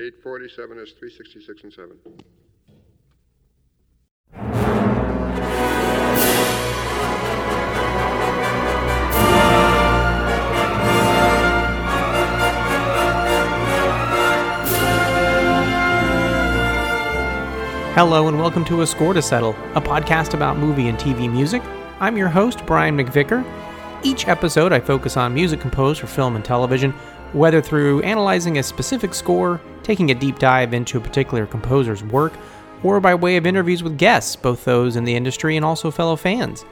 [0.00, 1.98] 847 is 366 and 7.
[17.92, 21.60] Hello and welcome to A Score to Settle, a podcast about movie and TV music.
[21.98, 23.44] I'm your host, Brian McVicker.
[24.02, 26.92] Each episode, I focus on music composed for film and television,
[27.34, 32.32] whether through analyzing a specific score, taking a deep dive into a particular composer's work,
[32.82, 36.16] or by way of interviews with guests, both those in the industry and also fellow
[36.16, 36.64] fans.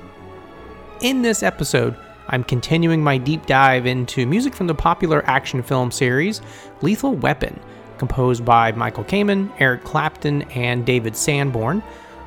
[1.03, 1.95] In this episode,
[2.29, 6.41] I'm continuing my deep dive into music from the popular action film series
[6.81, 7.61] Lethal Weapon,
[7.99, 11.83] composed by Michael Kamen, Eric Clapton, and David Sanborn,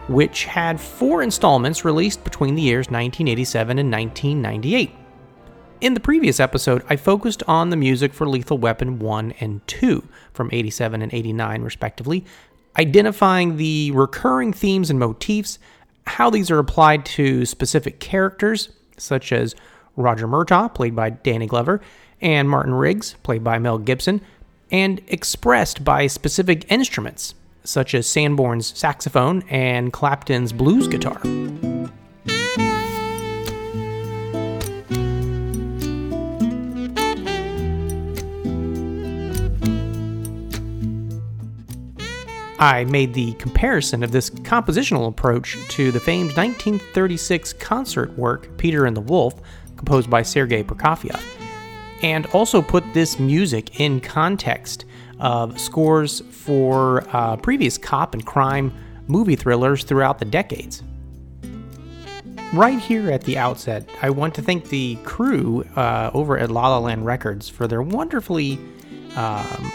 [0.07, 4.91] which had four installments released between the years 1987 and 1998.
[5.81, 10.07] In the previous episode, I focused on the music for Lethal Weapon 1 and 2
[10.31, 12.23] from 87 and 89, respectively,
[12.77, 15.57] identifying the recurring themes and motifs,
[16.05, 19.55] how these are applied to specific characters, such as
[19.95, 21.81] Roger Murtaugh, played by Danny Glover,
[22.21, 24.21] and Martin Riggs, played by Mel Gibson,
[24.71, 31.21] and expressed by specific instruments, such as Sanborn's saxophone and Clapton's blues guitar.
[42.61, 48.85] I made the comparison of this compositional approach to the famed 1936 concert work Peter
[48.85, 49.33] and the Wolf,
[49.77, 51.19] composed by Sergei Prokofiev,
[52.03, 54.85] and also put this music in context
[55.21, 58.73] of scores for uh, previous cop and crime
[59.07, 60.83] movie thrillers throughout the decades.
[62.53, 66.67] Right here at the outset, I want to thank the crew uh, over at La
[66.67, 68.59] La Land Records for their wonderfully
[69.15, 69.71] um,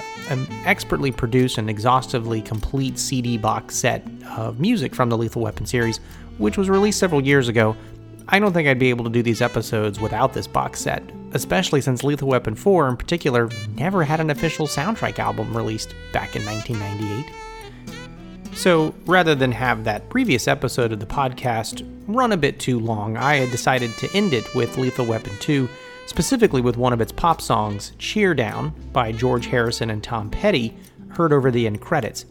[0.64, 5.98] expertly produced and exhaustively complete CD box set of music from the Lethal Weapon series,
[6.38, 7.76] which was released several years ago.
[8.28, 11.02] I don't think I'd be able to do these episodes without this box set,
[11.36, 16.34] especially since Lethal Weapon 4 in particular never had an official soundtrack album released back
[16.34, 17.32] in 1998.
[18.56, 23.16] So, rather than have that previous episode of the podcast run a bit too long,
[23.16, 25.68] I had decided to end it with Lethal Weapon 2
[26.06, 30.74] specifically with one of its pop songs, Cheer Down, by George Harrison and Tom Petty,
[31.08, 32.24] heard over the end credits.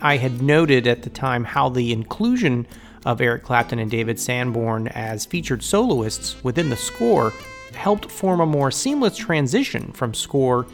[0.00, 2.66] I had noted at the time how the inclusion
[3.06, 7.32] of Eric Clapton and David Sanborn as featured soloists within the score
[7.74, 10.66] helped form a more seamless transition from score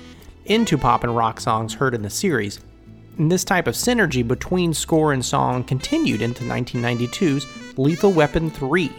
[0.46, 2.60] into pop and rock songs heard in the series.
[3.18, 7.46] And this type of synergy between score and song continued into 1992's
[7.78, 8.90] Lethal Weapon 3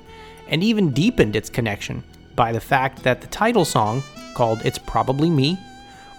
[0.48, 2.04] and even deepened its connection
[2.36, 5.58] by the fact that the title song, called It's Probably Me,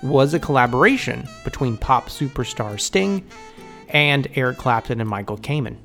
[0.03, 3.27] was a collaboration between pop superstar Sting
[3.89, 5.77] and Eric Clapton and Michael Kamen.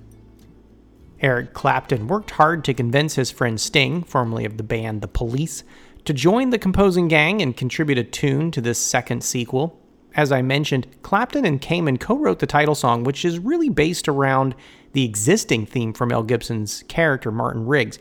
[1.25, 5.63] Eric Clapton worked hard to convince his friend Sting, formerly of the band The Police,
[6.05, 9.81] to join the composing gang and contribute a tune to this second sequel.
[10.13, 14.07] As I mentioned, Clapton and Kamen co wrote the title song, which is really based
[14.07, 14.53] around
[14.93, 17.97] the existing theme from Mel Gibson's character, Martin Riggs,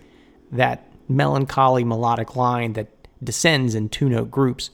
[0.53, 2.89] that melancholy melodic line that
[3.25, 4.69] descends in two note groups.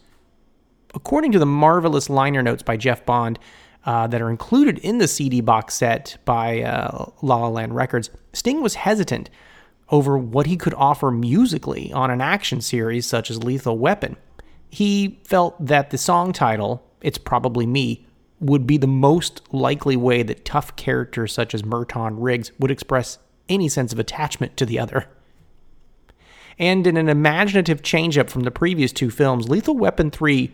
[0.92, 3.38] According to the marvelous liner notes by Jeff Bond
[3.84, 8.10] uh, that are included in the CD box set by uh, La La Land Records,
[8.32, 9.30] Sting was hesitant
[9.88, 14.16] over what he could offer musically on an action series such as Lethal Weapon.
[14.68, 18.06] He felt that the song title, It's Probably Me,
[18.38, 23.18] would be the most likely way that tough characters such as Martin Riggs would express
[23.48, 25.08] any sense of attachment to the other.
[26.58, 30.52] And in an imaginative changeup from the previous two films, Lethal Weapon 3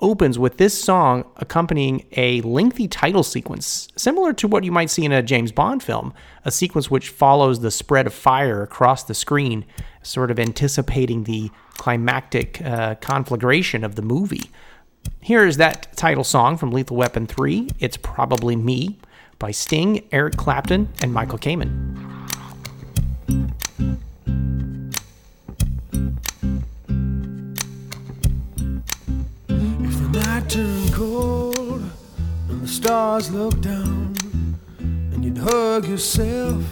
[0.00, 5.04] opens with this song accompanying a lengthy title sequence, similar to what you might see
[5.04, 6.12] in a James Bond film,
[6.44, 9.64] a sequence which follows the spread of fire across the screen,
[10.02, 14.50] sort of anticipating the climactic uh, conflagration of the movie.
[15.20, 18.98] Here is that title song from Lethal Weapon 3, It's Probably Me,
[19.38, 22.06] by Sting, Eric Clapton, and Michael Kamen.
[30.48, 31.82] Turn cold
[32.48, 34.14] and the stars look down,
[34.78, 36.62] and you'd hug yourself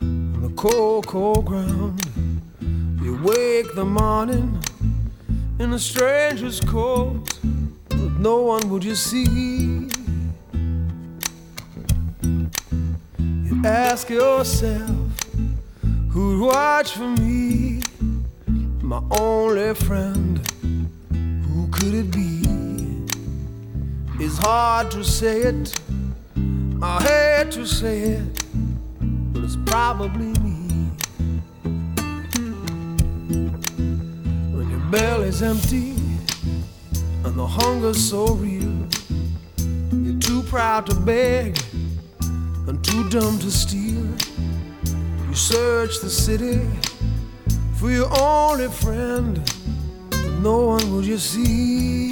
[0.00, 2.00] on the cold, cold ground.
[3.02, 4.62] You wake the morning
[5.58, 7.38] in a stranger's coat,
[7.88, 9.88] but no one would you see.
[13.18, 14.90] You ask yourself,
[16.10, 17.82] who'd watch for me?
[18.80, 20.38] My only friend,
[21.10, 22.61] who could it be?
[24.24, 25.74] It's hard to say it,
[26.80, 28.44] I hate to say it,
[29.32, 30.92] but it's probably me.
[34.54, 35.96] When your belly's empty
[37.24, 38.86] and the hunger's so real,
[39.90, 41.58] you're too proud to beg
[42.68, 44.06] and too dumb to steal.
[45.28, 46.60] You search the city
[47.74, 49.42] for your only friend,
[50.10, 52.11] but no one will you see.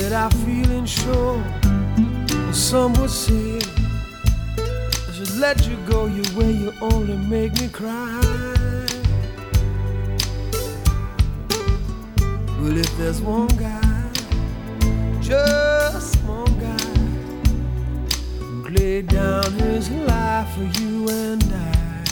[0.00, 1.44] that I feeling sure.
[2.52, 3.58] Some would say
[4.56, 6.52] I should let you go your way.
[6.52, 8.20] You only make me cry.
[12.58, 14.10] Well, if there's one guy,
[15.20, 16.90] just one guy,
[18.38, 22.04] who laid down his life for you and I,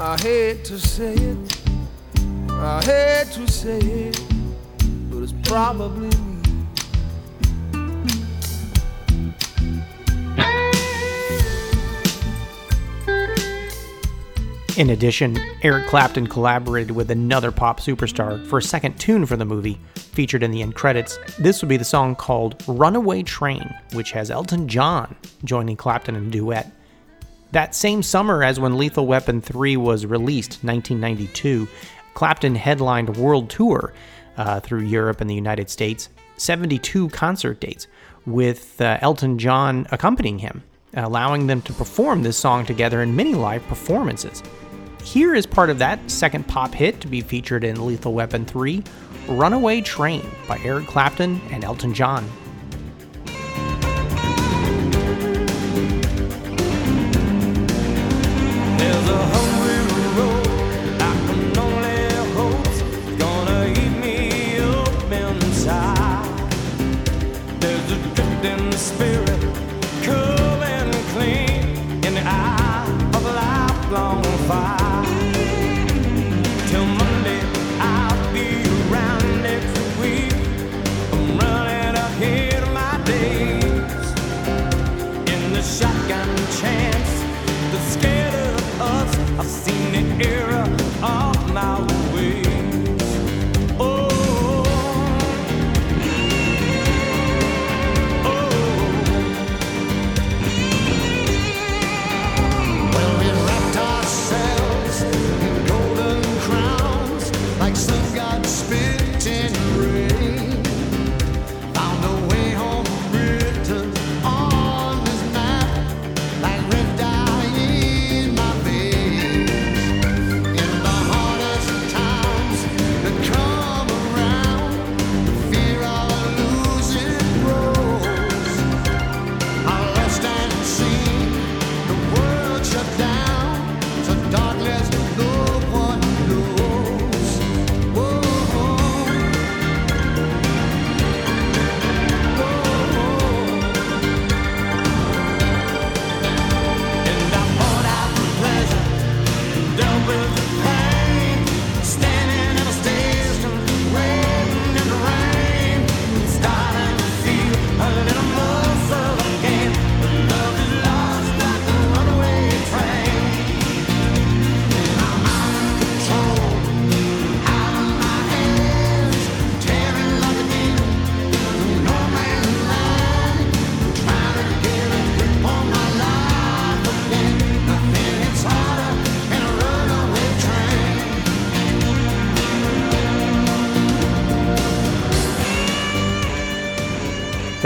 [0.00, 1.62] I hate to say it,
[2.50, 4.20] I hate to say it,
[5.10, 6.10] but it's probably
[14.80, 19.44] In addition, Eric Clapton collaborated with another pop superstar for a second tune for the
[19.44, 21.18] movie, featured in the end credits.
[21.38, 26.28] This would be the song called Runaway Train, which has Elton John joining Clapton in
[26.28, 26.72] a duet.
[27.52, 31.68] That same summer as when Lethal Weapon 3 was released, 1992,
[32.14, 33.92] Clapton headlined a world tour
[34.38, 37.86] uh, through Europe and the United States, 72 concert dates,
[38.24, 40.62] with uh, Elton John accompanying him,
[40.94, 44.42] allowing them to perform this song together in many live performances.
[45.04, 48.82] Here is part of that second pop hit to be featured in Lethal Weapon 3
[49.28, 52.28] Runaway Train by Eric Clapton and Elton John.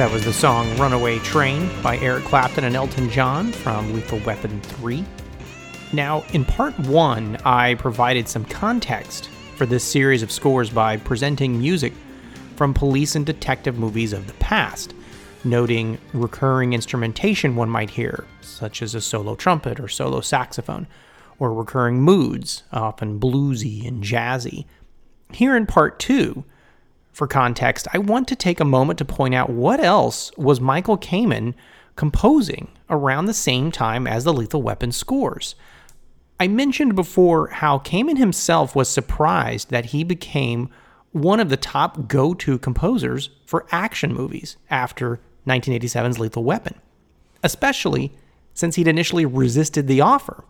[0.05, 4.61] That was the song Runaway Train by Eric Clapton and Elton John from Lethal Weapon
[4.61, 5.03] 3.
[5.95, 11.59] Now, in part one, I provided some context for this series of scores by presenting
[11.59, 11.95] music
[12.55, 14.93] from police and detective movies of the past,
[15.43, 20.87] noting recurring instrumentation one might hear, such as a solo trumpet or solo saxophone,
[21.39, 24.67] or recurring moods, often bluesy and jazzy.
[25.33, 26.45] Here in part two,
[27.15, 30.99] For context, I want to take a moment to point out what else was Michael
[30.99, 31.55] Kamen
[31.95, 35.55] composing around the same time as the Lethal Weapon scores.
[36.41, 40.69] I mentioned before how Kamen himself was surprised that he became
[41.13, 46.75] one of the top go to composers for action movies after 1987's Lethal Weapon,
[47.45, 48.13] especially
[48.55, 50.43] since he'd initially resisted the offer.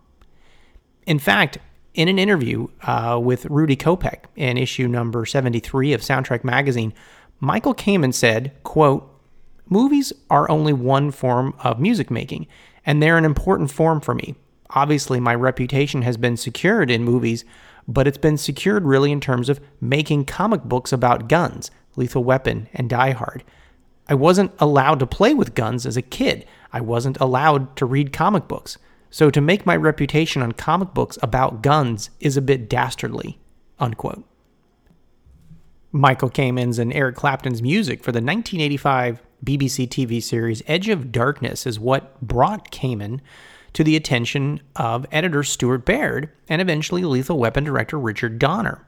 [1.07, 1.59] In fact,
[1.95, 6.93] in an interview uh, with Rudy Koppl in issue number 73 of Soundtrack Magazine,
[7.41, 9.11] Michael Kamen said, quote,
[9.69, 12.47] Movies are only one form of music making,
[12.85, 14.35] and they're an important form for me.
[14.71, 17.45] Obviously, my reputation has been secured in movies,
[17.87, 22.69] but it's been secured really in terms of making comic books about guns, Lethal Weapon,
[22.75, 23.45] and Die Hard.
[24.09, 26.45] I wasn't allowed to play with guns as a kid.
[26.73, 28.77] I wasn't allowed to read comic books.
[29.15, 33.39] So to make my reputation on comic books about guns is a bit dastardly.
[33.79, 34.25] Unquote.
[35.93, 41.65] Michael Kamen's and Eric Clapton's music for the 1985 BBC TV series Edge of Darkness
[41.65, 43.21] is what brought Kamen
[43.75, 48.85] to the attention of editor Stuart Baird and eventually Lethal Weapon director Richard Donner.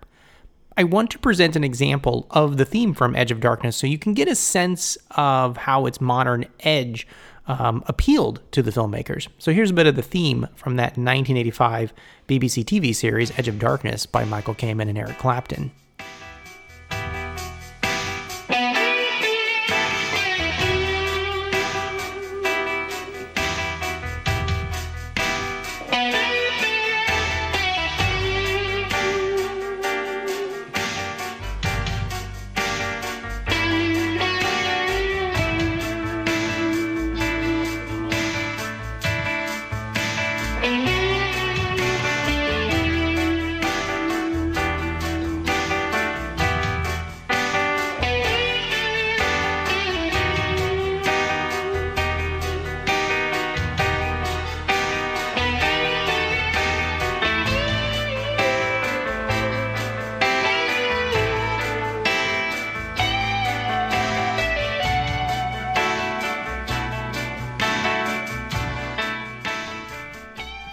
[0.76, 3.96] I want to present an example of the theme from Edge of Darkness so you
[3.96, 7.06] can get a sense of how its modern edge
[7.48, 9.28] um, appealed to the filmmakers.
[9.38, 11.92] So here's a bit of the theme from that 1985
[12.28, 15.70] BBC TV series Edge of Darkness by Michael Kamen and Eric Clapton.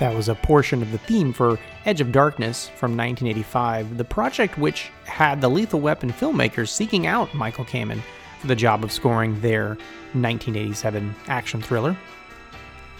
[0.03, 4.57] That was a portion of the theme for Edge of Darkness from 1985, the project
[4.57, 8.01] which had the Lethal Weapon filmmakers seeking out Michael Kamen
[8.41, 9.77] for the job of scoring their
[10.11, 11.95] 1987 action thriller.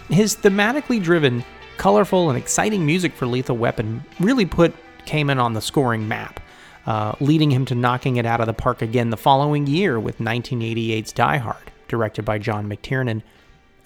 [0.08, 1.44] His thematically driven,
[1.76, 4.72] colorful, and exciting music for Lethal Weapon really put
[5.04, 6.40] Kamen on the scoring map,
[6.86, 10.20] uh, leading him to knocking it out of the park again the following year with
[10.20, 13.20] 1988's Die Hard, directed by John McTiernan.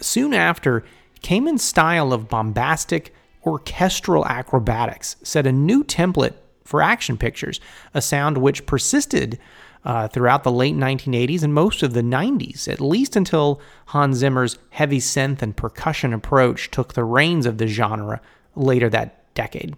[0.00, 0.84] Soon after,
[1.22, 6.34] Kamen's style of bombastic, orchestral acrobatics set a new template
[6.64, 7.60] for action pictures,
[7.94, 9.38] a sound which persisted
[9.84, 14.58] uh, throughout the late 1980s and most of the 90s, at least until Hans Zimmer's
[14.70, 18.20] heavy synth and percussion approach took the reins of the genre
[18.54, 19.74] later that decade.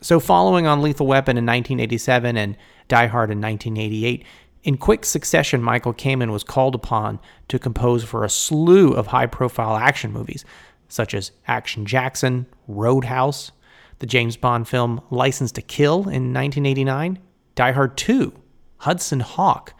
[0.00, 4.24] So, following on Lethal Weapon in 1987 and Die Hard in 1988,
[4.64, 9.26] in quick succession, Michael Kamen was called upon to compose for a slew of high
[9.26, 10.44] profile action movies,
[10.88, 13.52] such as Action Jackson, Roadhouse,
[14.00, 17.18] the James Bond film License to Kill in 1989,
[17.54, 18.32] Die Hard 2,
[18.78, 19.74] Hudson Hawk,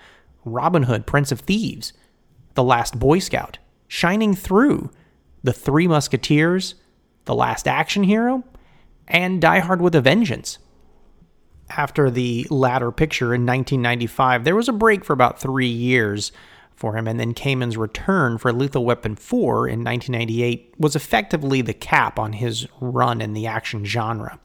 [0.44, 1.92] Robin Hood, Prince of Thieves,
[2.54, 4.90] The Last Boy Scout, Shining Through,
[5.42, 6.74] The Three Musketeers,
[7.24, 8.44] The Last Action Hero,
[9.06, 10.58] and Die Hard with a Vengeance.
[11.70, 16.32] After the latter picture in 1995, there was a break for about three years
[16.74, 21.74] for him, and then Kamen's return for Lethal Weapon 4 in 1998 was effectively the
[21.74, 24.38] cap on his run in the action genre.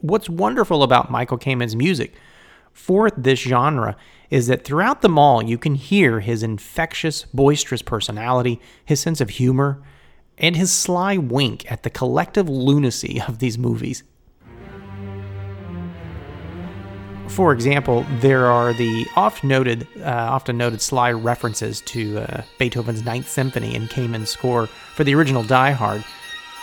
[0.00, 2.14] What's wonderful about Michael Kamen's music
[2.72, 3.96] for this genre
[4.30, 9.30] is that throughout them all you can hear his infectious, boisterous personality, his sense of
[9.30, 9.82] humor,
[10.38, 14.02] and his sly wink at the collective lunacy of these movies.
[17.28, 23.04] For example, there are the oft noted, uh, often noted sly references to uh, Beethoven's
[23.04, 26.04] Ninth Symphony and Kamen's score for the original Die Hard,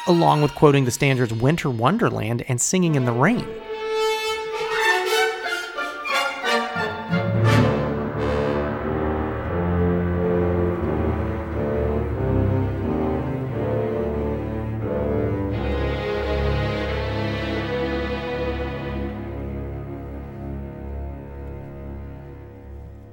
[0.07, 3.45] along with quoting the standards Winter Wonderland and Singing in the Rain.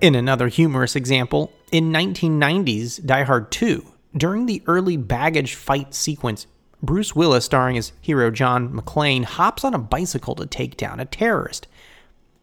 [0.01, 3.85] In another humorous example, in 1990's Die Hard 2,
[4.17, 6.47] during the early baggage fight sequence,
[6.81, 11.05] Bruce Willis, starring as hero John McClane, hops on a bicycle to take down a
[11.05, 11.67] terrorist.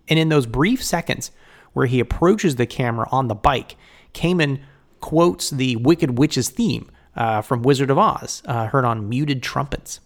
[0.10, 1.32] And in those brief seconds,
[1.72, 3.78] where he approaches the camera on the bike.
[4.14, 4.60] Kamen
[5.00, 10.02] quotes the Wicked Witch's theme uh, from Wizard of Oz, uh, heard on muted trumpets.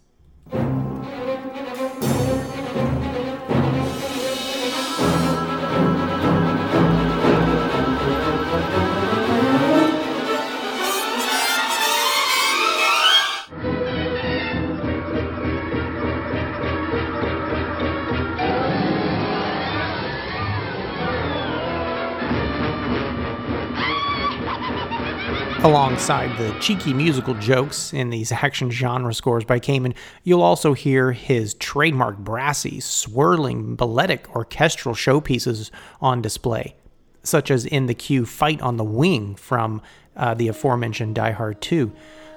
[25.62, 31.12] Alongside the cheeky musical jokes in these action genre scores by Kamen, you'll also hear
[31.12, 36.78] his trademark brassy, swirling, balletic orchestral showpieces on display,
[37.24, 39.82] such as in the cue Fight on the Wing from
[40.16, 41.92] uh, the aforementioned Die Hard 2.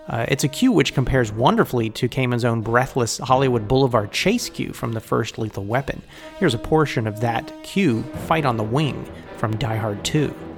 [0.08, 4.72] Uh, it's a cue which compares wonderfully to Kamen's own breathless Hollywood Boulevard chase cue
[4.72, 6.02] from the first Lethal Weapon.
[6.40, 10.51] Here's a portion of that cue, Fight on the Wing, from Die Hard 2.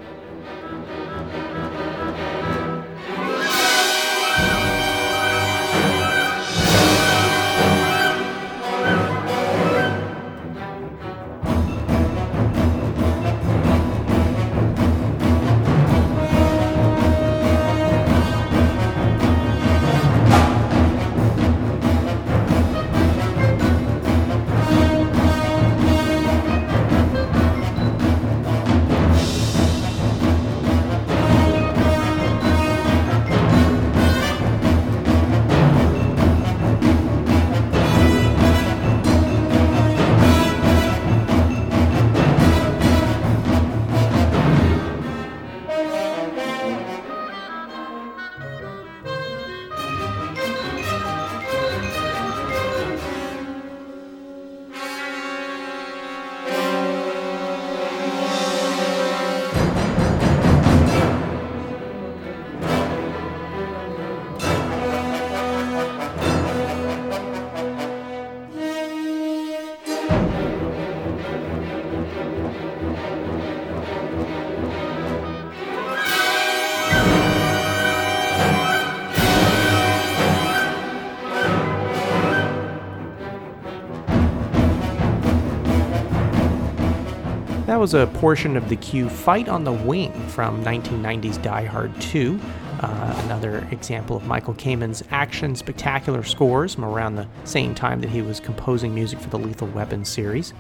[87.85, 92.41] Was a portion of the cue Fight on the Wing from 1990's Die Hard 2,
[92.81, 98.09] uh, another example of Michael Kamen's action spectacular scores from around the same time that
[98.09, 100.55] he was composing music for the Lethal Weapon series.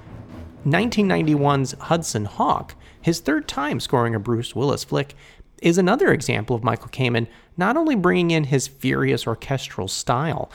[0.66, 5.14] 1991's Hudson Hawk, his third time scoring a Bruce Willis flick,
[5.62, 10.50] is another example of Michael Kamen not only bringing in his furious orchestral style,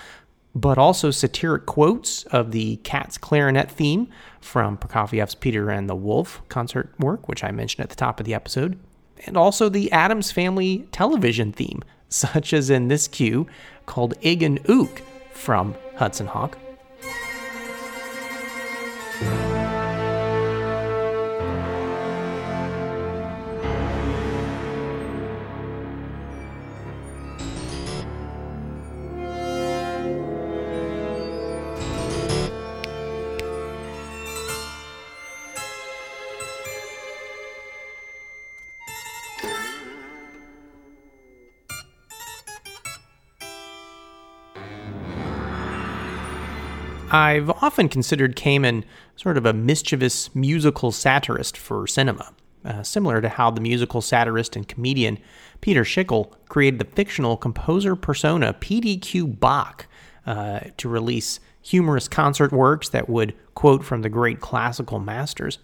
[0.55, 4.09] but also satiric quotes of the Cat's clarinet theme
[4.41, 8.25] from Prokofiev's Peter and the Wolf concert work, which I mentioned at the top of
[8.25, 8.79] the episode,
[9.25, 13.47] and also the Addams Family television theme, such as in this cue
[13.85, 16.57] called Ig and Ook from Hudson Hawk.
[47.11, 48.83] I've often considered Kamen
[49.15, 54.55] sort of a mischievous musical satirist for cinema, uh, similar to how the musical satirist
[54.55, 55.17] and comedian
[55.61, 59.87] Peter Schickele created the fictional composer persona PDQ Bach
[60.25, 65.57] uh, to release humorous concert works that would quote from the great classical masters.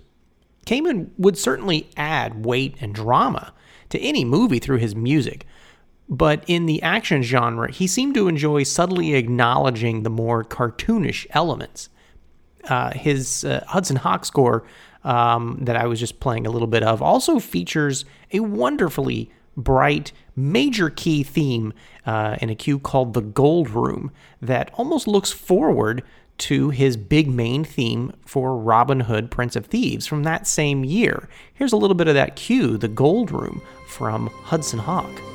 [0.66, 3.54] Kamen would certainly add weight and drama
[3.90, 5.46] to any movie through his music,
[6.08, 11.90] but in the action genre, he seemed to enjoy subtly acknowledging the more cartoonish elements.
[12.66, 14.66] Uh, his uh, Hudson Hawk score
[15.04, 20.12] um, that I was just playing a little bit of also features a wonderfully bright
[20.36, 21.74] major key theme
[22.06, 26.04] uh, in a cue called the Gold Room that almost looks forward
[26.38, 31.30] to his big main theme for Robin Hood, Prince of Thieves from that same year.
[31.54, 35.35] Here's a little bit of that cue, the Gold Room from Hudson Hawk.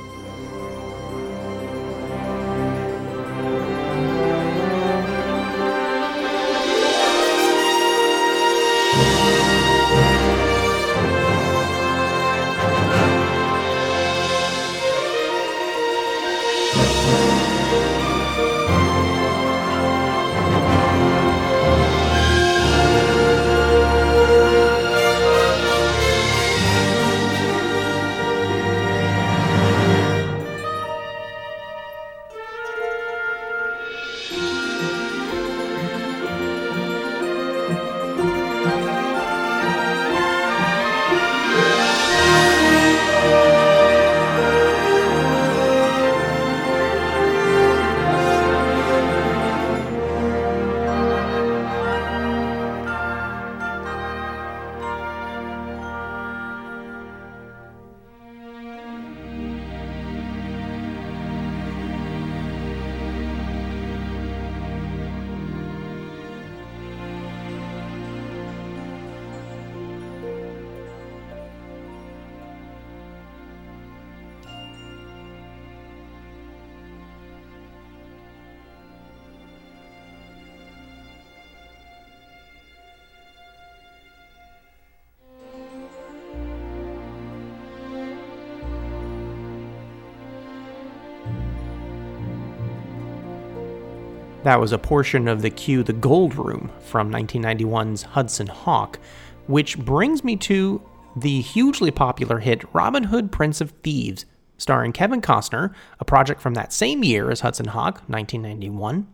[94.51, 98.99] That was a portion of the cue The Gold Room from 1991's Hudson Hawk,
[99.47, 100.81] which brings me to
[101.15, 104.25] the hugely popular hit Robin Hood Prince of Thieves,
[104.57, 109.07] starring Kevin Costner, a project from that same year as Hudson Hawk, 1991,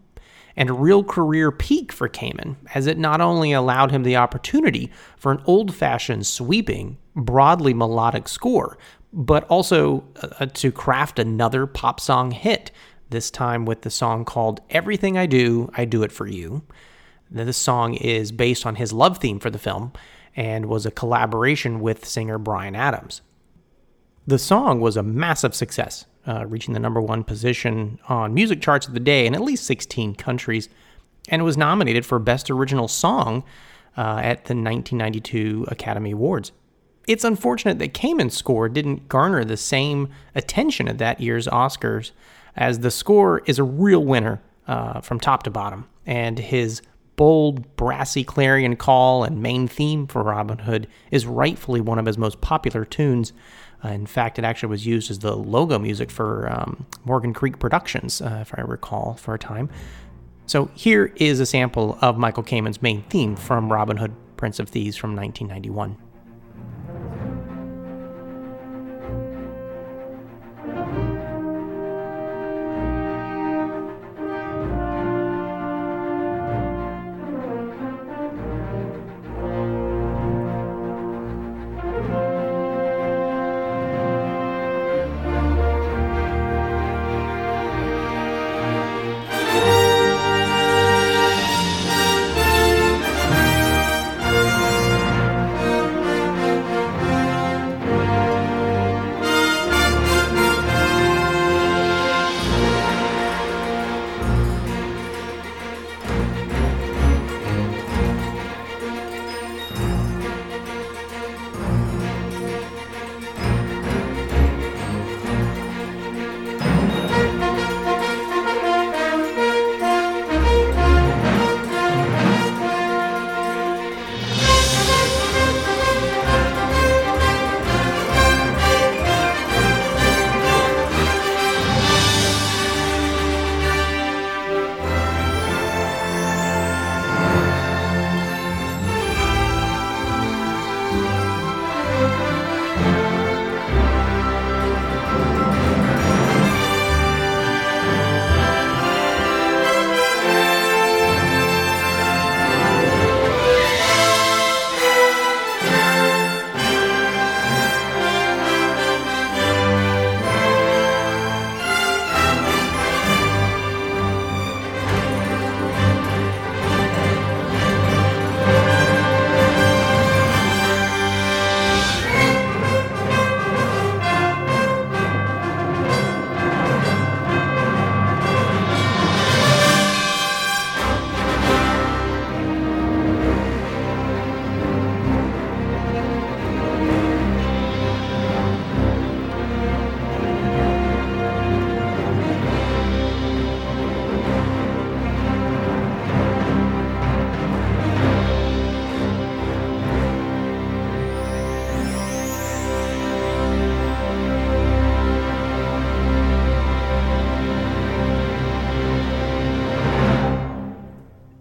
[0.56, 4.92] and a real career peak for Kamen, as it not only allowed him the opportunity
[5.18, 8.80] for an old fashioned, sweeping, broadly melodic score,
[9.14, 10.04] but also
[10.40, 12.72] uh, to craft another pop song hit,
[13.10, 16.64] this time with the song called Everything I Do, I Do It For You.
[17.30, 19.94] This song is based on his love theme for the film
[20.36, 23.22] and was a collaboration with singer Bryan Adams.
[24.26, 28.88] The song was a massive success, uh, reaching the number one position on music charts
[28.88, 30.70] of the day in at least 16 countries,
[31.30, 33.44] and was nominated for Best Original Song
[33.98, 36.52] uh, at the 1992 Academy Awards.
[37.08, 42.12] It's unfortunate that Kamen's score didn't garner the same attention at that year's Oscars,
[42.58, 46.82] as the score is a real winner uh, from top to bottom, and his
[47.16, 52.18] bold, brassy clarion call and main theme for Robin Hood is rightfully one of his
[52.18, 53.34] most popular tunes.
[53.84, 57.60] Uh, in fact, it actually was used as the logo music for um, Morgan Creek
[57.60, 59.70] Productions, uh, if I recall, for a time.
[60.46, 64.70] So here is a sample of Michael Kamen's main theme from Robin Hood, Prince of
[64.70, 66.07] Thieves from 1991.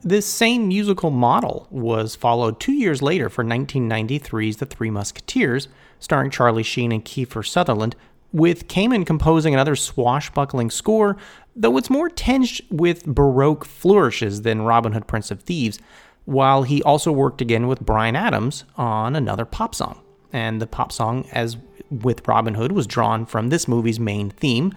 [0.07, 5.66] This same musical model was followed two years later for 1993's The Three Musketeers,
[5.99, 7.97] starring Charlie Sheen and Kiefer Sutherland,
[8.33, 11.16] with Kamen composing another swashbuckling score,
[11.57, 15.81] though it's more tinged with Baroque flourishes than Robin Hood Prince of Thieves,
[16.25, 20.01] while he also worked again with Bryan Adams on another pop song.
[20.33, 21.57] And the pop song, as
[21.90, 24.73] with Robin Hood, was drawn from this movie's main theme.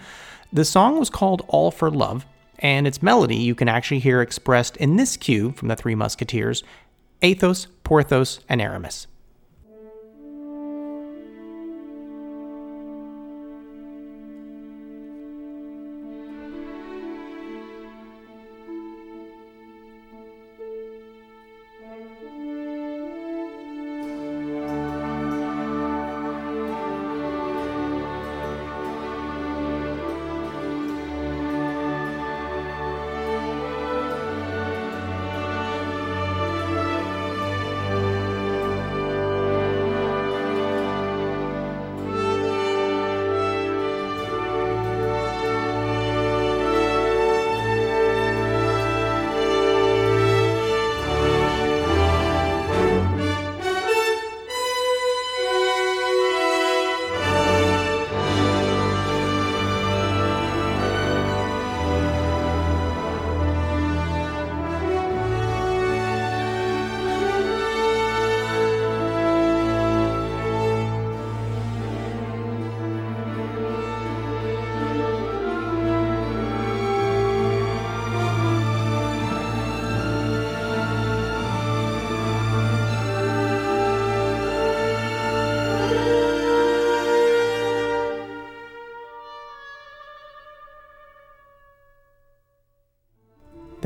[0.51, 2.25] The song was called All for Love,
[2.59, 6.63] and its melody you can actually hear expressed in this cue from the Three Musketeers
[7.21, 9.07] Athos, Porthos, and Aramis.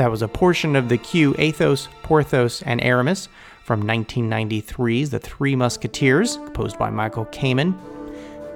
[0.03, 3.29] That was a portion of the cue Athos, Porthos, and Aramis
[3.63, 7.73] from 1993's The Three Musketeers, composed by Michael Kamen.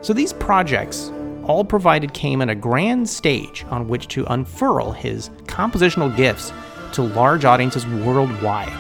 [0.02, 1.10] So these projects
[1.46, 6.52] all provided Kamen a grand stage on which to unfurl his compositional gifts
[6.92, 8.78] to large audiences worldwide.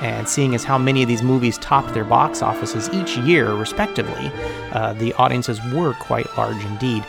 [0.00, 4.30] And seeing as how many of these movies topped their box offices each year, respectively,
[4.70, 7.04] uh, the audiences were quite large indeed.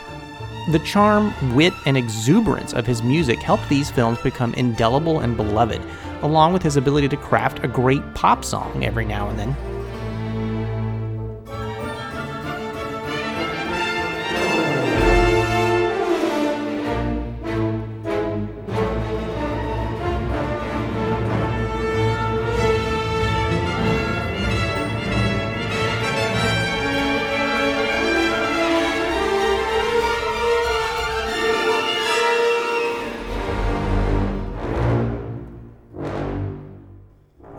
[0.68, 5.80] The charm, wit, and exuberance of his music helped these films become indelible and beloved,
[6.20, 9.67] along with his ability to craft a great pop song every now and then.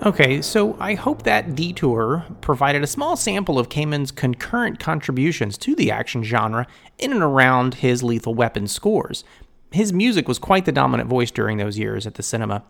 [0.09, 5.75] Okay, so I hope that detour provided a small sample of Kamen's concurrent contributions to
[5.75, 6.65] the action genre
[6.97, 9.23] in and around his Lethal Weapon scores.
[9.69, 12.63] His music was quite the dominant voice during those years at the cinema.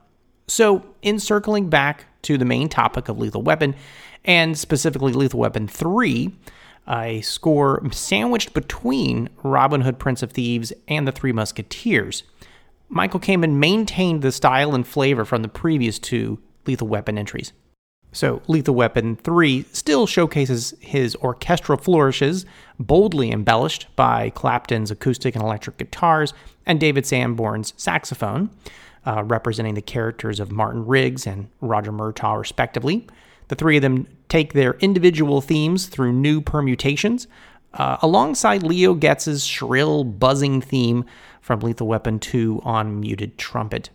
[0.47, 3.73] So, in circling back to the main topic of Lethal Weapon,
[4.25, 6.35] and specifically Lethal Weapon 3,
[6.89, 12.23] a score sandwiched between Robin Hood, Prince of Thieves, and The Three Musketeers.
[12.89, 17.51] Michael Kamen maintained the style and flavor from the previous two Lethal Weapon entries.
[18.11, 22.45] So, Lethal Weapon 3 still showcases his orchestral flourishes,
[22.79, 26.33] boldly embellished by Clapton's acoustic and electric guitars
[26.65, 28.51] and David Sanborn's saxophone,
[29.05, 33.07] uh, representing the characters of Martin Riggs and Roger Murtaugh, respectively.
[33.47, 37.27] The three of them take their individual themes through new permutations,
[37.73, 41.05] uh, alongside Leo Getz's shrill, buzzing theme
[41.41, 43.89] from Lethal Weapon 2 on muted trumpet.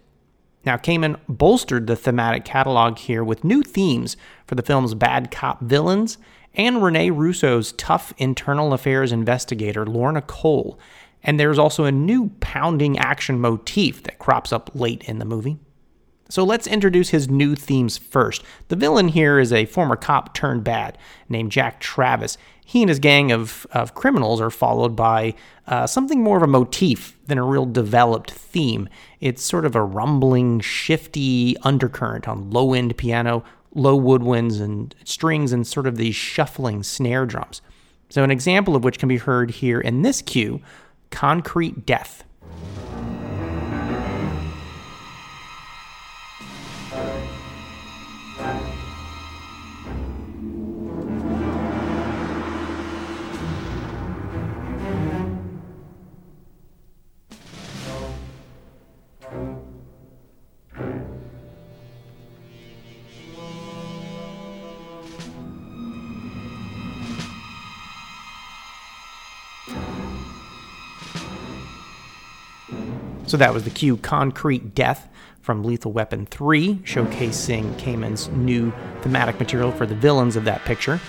[0.64, 5.61] Now, Kamen bolstered the thematic catalog here with new themes for the film's bad cop
[5.61, 6.18] villains
[6.55, 10.79] and Rene Russo's tough internal affairs investigator, Lorna Cole.
[11.22, 15.59] And there's also a new pounding action motif that crops up late in the movie.
[16.28, 18.42] So let's introduce his new themes first.
[18.68, 20.96] The villain here is a former cop turned bad
[21.28, 22.38] named Jack Travis.
[22.64, 25.34] He and his gang of, of criminals are followed by
[25.66, 28.88] uh, something more of a motif than a real developed theme.
[29.20, 35.52] It's sort of a rumbling, shifty undercurrent on low end piano, low woodwinds and strings,
[35.52, 37.60] and sort of these shuffling snare drums.
[38.08, 40.60] So, an example of which can be heard here in this cue
[41.10, 42.24] Concrete Death.
[73.34, 75.08] So that was the cue Concrete Death
[75.40, 81.00] from Lethal Weapon 3, showcasing Kamen's new thematic material for the villains of that picture.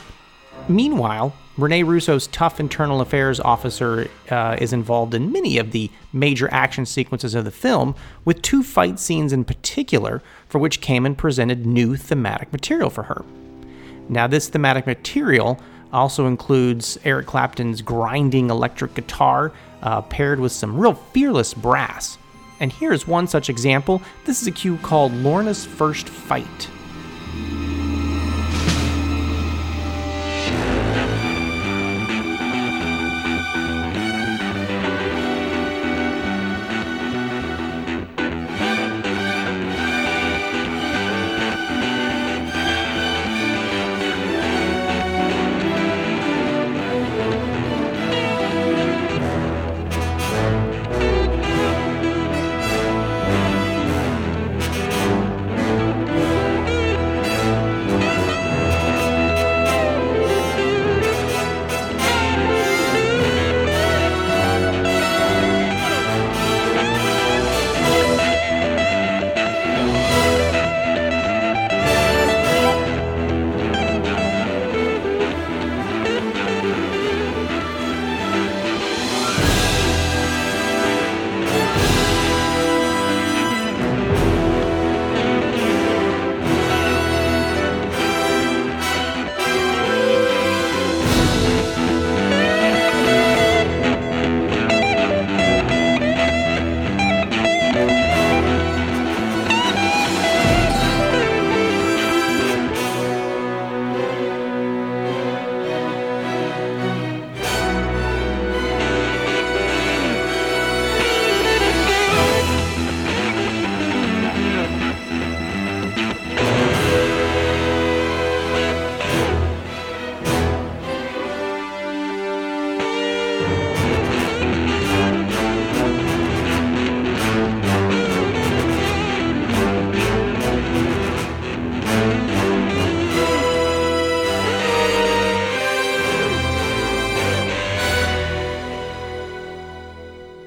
[0.67, 6.51] Meanwhile, Rene Russo's tough internal affairs officer uh, is involved in many of the major
[6.51, 7.93] action sequences of the film,
[8.25, 13.23] with two fight scenes in particular for which Kamen presented new thematic material for her.
[14.09, 15.59] Now, this thematic material
[15.93, 19.51] also includes Eric Clapton's grinding electric guitar
[19.85, 22.17] uh, paired with some real fearless brass.
[22.59, 24.01] And here's one such example.
[24.25, 26.69] This is a cue called Lorna's First Fight.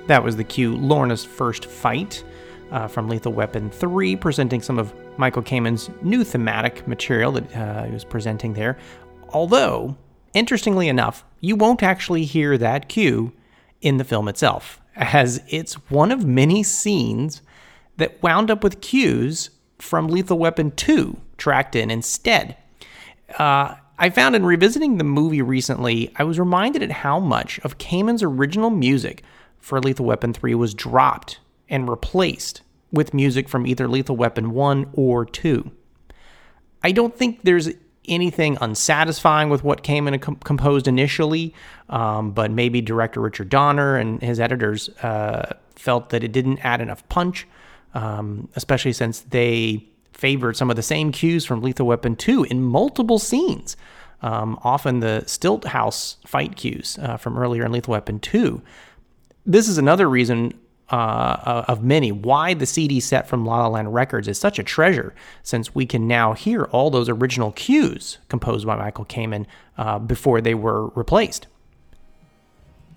[0.08, 2.24] That was the cue Lorna's first fight
[2.70, 7.84] uh, from Lethal Weapon 3, presenting some of Michael Kamen's new thematic material that uh,
[7.84, 8.78] he was presenting there.
[9.34, 9.98] Although,
[10.32, 13.32] interestingly enough, you won't actually hear that cue
[13.82, 17.42] in the film itself, as it's one of many scenes
[17.98, 22.56] that wound up with cues from Lethal Weapon 2 tracked in instead.
[23.38, 27.76] Uh, I found in revisiting the movie recently, I was reminded at how much of
[27.76, 29.22] Kamen's original music
[29.58, 34.90] for Lethal Weapon 3 was dropped and replaced with music from either Lethal Weapon 1
[34.94, 35.70] or 2.
[36.82, 37.70] I don't think there's
[38.06, 41.54] anything unsatisfying with what Kamen and composed initially,
[41.90, 46.80] um, but maybe director Richard Donner and his editors uh, felt that it didn't add
[46.80, 47.46] enough punch,
[47.94, 52.62] um, especially since they favored some of the same cues from Lethal Weapon 2 in
[52.62, 53.76] multiple scenes.
[54.20, 58.60] Um, often the Stilt House fight cues uh, from earlier in Lethal Weapon 2.
[59.48, 60.52] This is another reason
[60.90, 64.62] uh, of many why the CD set from La La Land Records is such a
[64.62, 69.46] treasure, since we can now hear all those original cues composed by Michael Kamen
[69.78, 71.46] uh, before they were replaced.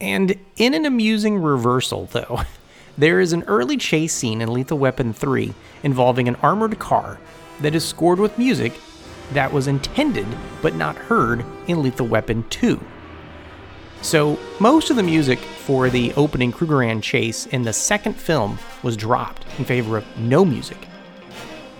[0.01, 2.41] And in an amusing reversal, though,
[2.97, 7.17] there is an early chase scene in Lethal Weapon 3 involving an armored car
[7.61, 8.73] that is scored with music
[9.31, 10.27] that was intended
[10.61, 12.77] but not heard in Lethal Weapon 2.
[14.01, 18.97] So, most of the music for the opening Krugerrand chase in the second film was
[18.97, 20.77] dropped in favor of no music.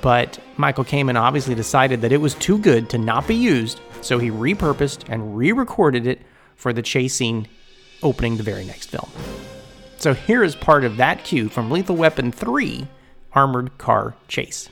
[0.02, 4.20] But Michael Kamen obviously decided that it was too good to not be used, so
[4.20, 6.22] he repurposed and re recorded it
[6.56, 7.48] for the chase scene
[8.04, 9.10] opening the very next film.
[9.98, 12.88] So, here is part of that cue from Lethal Weapon 3
[13.34, 14.70] Armored Car Chase.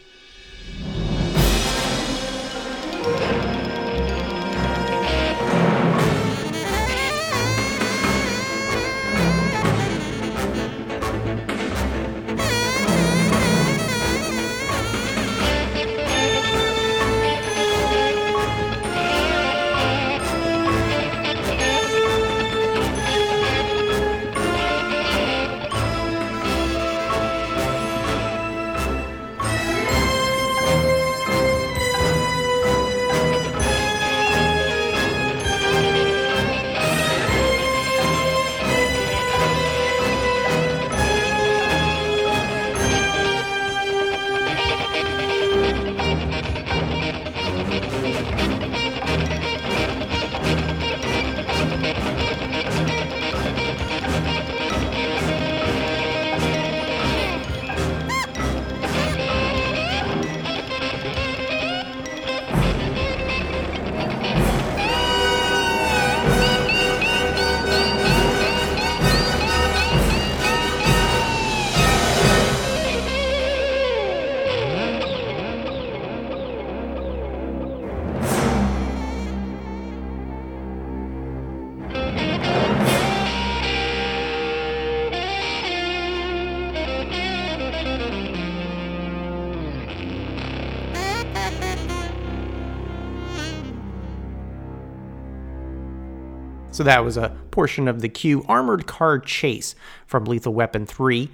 [96.80, 99.76] So that was a portion of the cue Armored Car Chase
[100.08, 101.30] from Lethal Weapon 3.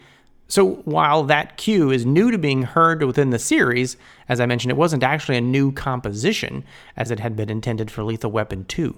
[0.47, 3.95] So while that cue is new to being heard within the series,
[4.27, 6.63] as I mentioned, it wasn't actually a new composition
[6.97, 8.97] as it had been intended for Lethal Weapon 2.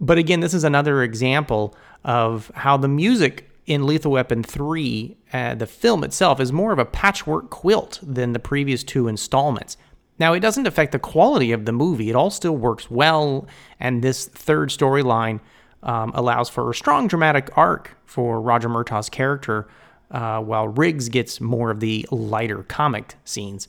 [0.00, 5.54] But again, this is another example of how the music in Lethal Weapon 3, uh,
[5.54, 9.76] the film itself, is more of a patchwork quilt than the previous two installments.
[10.18, 13.46] Now, it doesn't affect the quality of the movie, it all still works well,
[13.78, 15.38] and this third storyline
[15.86, 19.66] um, allows for a strong dramatic arc for Roger Murtaugh's character,
[20.10, 23.68] uh, while Riggs gets more of the lighter comic scenes.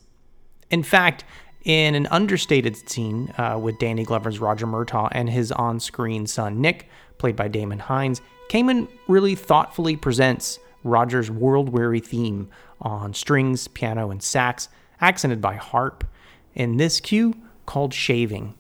[0.70, 1.24] In fact,
[1.64, 6.60] in an understated scene uh, with Danny Glover's Roger Murtaugh and his on screen son
[6.60, 12.50] Nick, played by Damon Hines, Kamen really thoughtfully presents Roger's world weary theme
[12.82, 14.70] on strings, piano, and sax,
[15.02, 16.04] accented by harp,
[16.56, 18.54] in this cue called Shaving.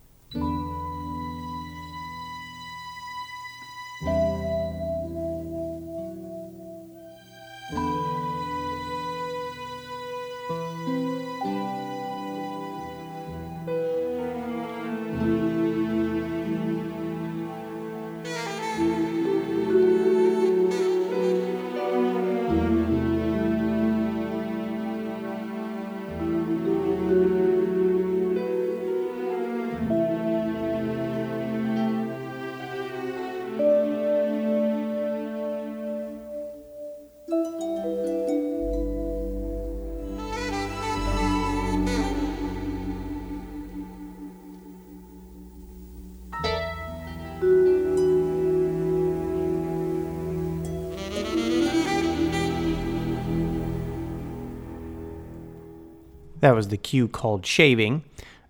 [56.57, 58.03] Was the cue called Shaving,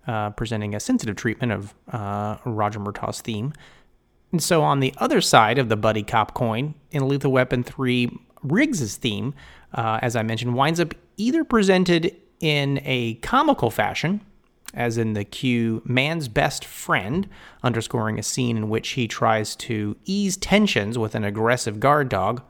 [0.06, 3.52] uh, presenting a sensitive treatment of uh, Roger Murtaugh's theme.
[4.32, 8.10] And so on the other side of the buddy cop coin, in Lethal Weapon 3,
[8.42, 9.34] Riggs's theme,
[9.74, 14.22] uh, as I mentioned, winds up either presented in a comical fashion,
[14.72, 17.28] as in the cue man's best friend,
[17.62, 22.42] underscoring a scene in which he tries to ease tensions with an aggressive guard dog,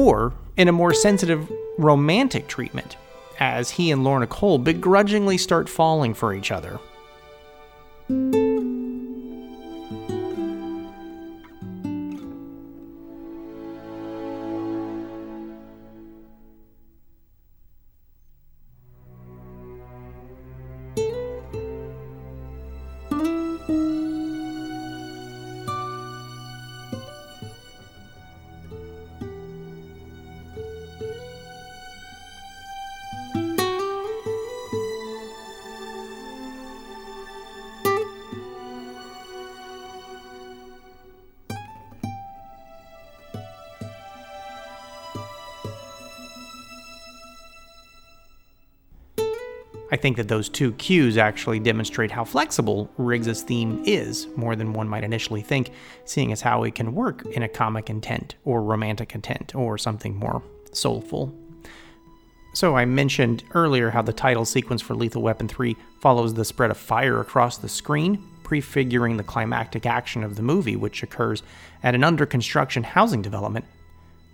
[0.00, 2.96] or in a more sensitive romantic treatment,
[3.38, 6.80] as he and Lorna Cole begrudgingly start falling for each other.
[50.00, 54.88] Think that those two cues actually demonstrate how flexible Riggs's theme is, more than one
[54.88, 55.70] might initially think,
[56.04, 60.16] seeing as how it can work in a comic intent, or romantic intent, or something
[60.16, 60.42] more
[60.72, 61.34] soulful.
[62.52, 66.72] So, I mentioned earlier how the title sequence for Lethal Weapon 3 follows the spread
[66.72, 71.44] of fire across the screen, prefiguring the climactic action of the movie, which occurs
[71.84, 73.64] at an under construction housing development.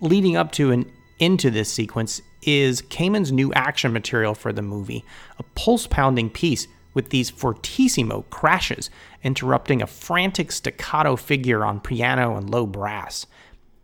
[0.01, 5.03] Leading up to and into this sequence is Kamen's new action material for the movie,
[5.39, 8.89] a pulse pounding piece with these fortissimo crashes
[9.23, 13.25] interrupting a frantic staccato figure on piano and low brass.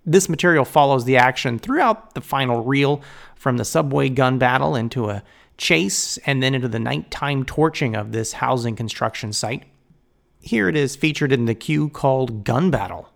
[0.05, 3.01] This material follows the action throughout the final reel,
[3.35, 5.23] from the subway gun battle into a
[5.57, 9.63] chase and then into the nighttime torching of this housing construction site.
[10.39, 13.12] Here it is featured in the cue called Gun Battle.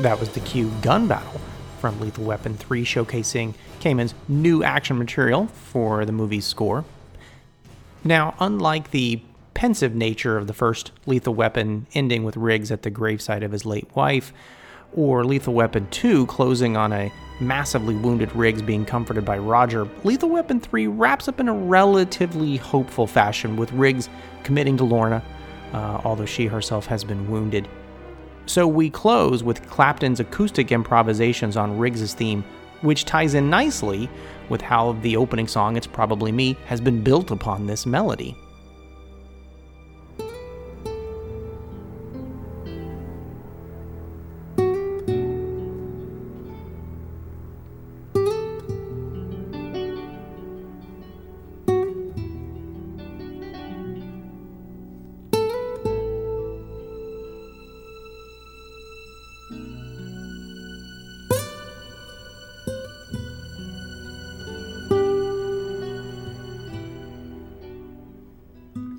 [0.00, 1.40] That was the cue Gun Battle,
[1.80, 6.84] from Lethal Weapon 3, showcasing Kamen's new action material for the movie's score.
[8.04, 9.20] Now, unlike the
[9.54, 13.66] pensive nature of the first Lethal Weapon ending with Riggs at the gravesite of his
[13.66, 14.32] late wife,
[14.94, 20.28] or Lethal Weapon 2 closing on a massively wounded Riggs being comforted by Roger, Lethal
[20.28, 24.08] Weapon 3 wraps up in a relatively hopeful fashion with Riggs
[24.44, 25.24] committing to Lorna,
[25.72, 27.68] uh, although she herself has been wounded.
[28.48, 32.42] So we close with Clapton's acoustic improvisations on Riggs' theme,
[32.80, 34.08] which ties in nicely
[34.48, 38.34] with how the opening song, It's Probably Me, has been built upon this melody.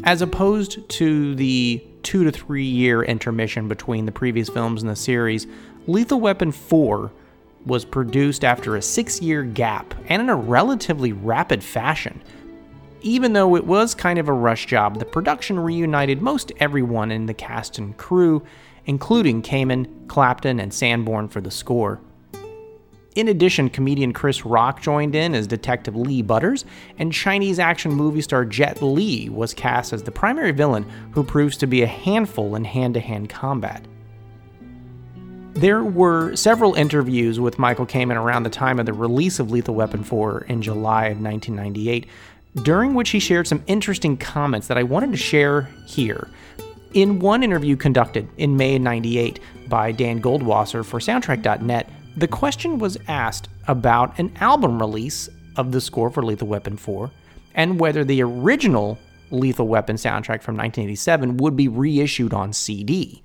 [0.10, 4.96] As opposed to the two to three year intermission between the previous films in the
[4.96, 5.46] series,
[5.86, 7.12] Lethal Weapon 4
[7.68, 12.20] was produced after a six year gap and in a relatively rapid fashion.
[13.02, 17.28] Even though it was kind of a rush job, the production reunited most everyone in
[17.28, 18.44] the cast and crew,
[18.88, 22.02] including Kamen, Clapton, and Sanborn for the score.
[23.16, 26.64] In addition, comedian Chris Rock joined in as Detective Lee Butters,
[26.98, 31.58] and Chinese action movie star Jet Li was cast as the primary villain, who proves
[31.58, 33.84] to be a handful in hand to hand combat.
[35.54, 39.76] There were several interviews with Michael Kamen around the time of the release of Lethal
[39.76, 42.06] Weapon 4 in July of 1998,
[42.64, 46.30] during which he shared some interesting comments that I wanted to share here.
[46.94, 51.90] In one interview conducted in May 98 by Dan Goldwasser for Soundtrack.net,
[52.20, 57.12] the question was asked about an album release of the score for Lethal Weapon 4
[57.56, 58.98] and whether the original
[59.32, 63.22] Lethal Weapon soundtrack from 1987 would be reissued on CD.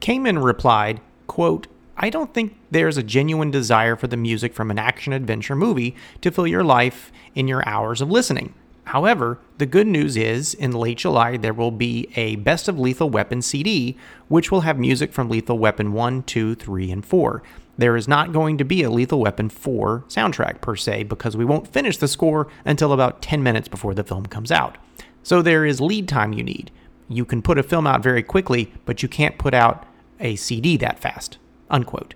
[0.00, 1.66] Kamen replied, quote,
[1.98, 5.96] I don't think there's a genuine desire for the music from an action adventure movie
[6.20, 8.54] to fill your life in your hours of listening.
[8.84, 13.10] However, the good news is in late July there will be a Best of Lethal
[13.10, 13.96] Weapon CD,
[14.28, 17.42] which will have music from Lethal Weapon 1, 2, 3, and 4
[17.78, 21.44] there is not going to be a Lethal Weapon 4 soundtrack per se because we
[21.44, 24.78] won't finish the score until about 10 minutes before the film comes out.
[25.22, 26.70] So there is lead time you need.
[27.08, 29.84] You can put a film out very quickly, but you can't put out
[30.20, 31.38] a CD that fast.
[31.70, 32.14] Unquote.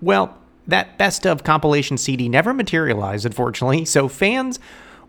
[0.00, 0.36] Well,
[0.66, 4.58] that best of compilation CD never materialized, unfortunately, so fans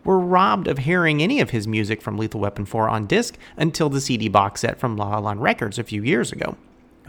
[0.04, 3.90] were robbed of hearing any of his music from Lethal Weapon 4 on disc until
[3.90, 6.56] the CD box set from La La Land Records a few years ago.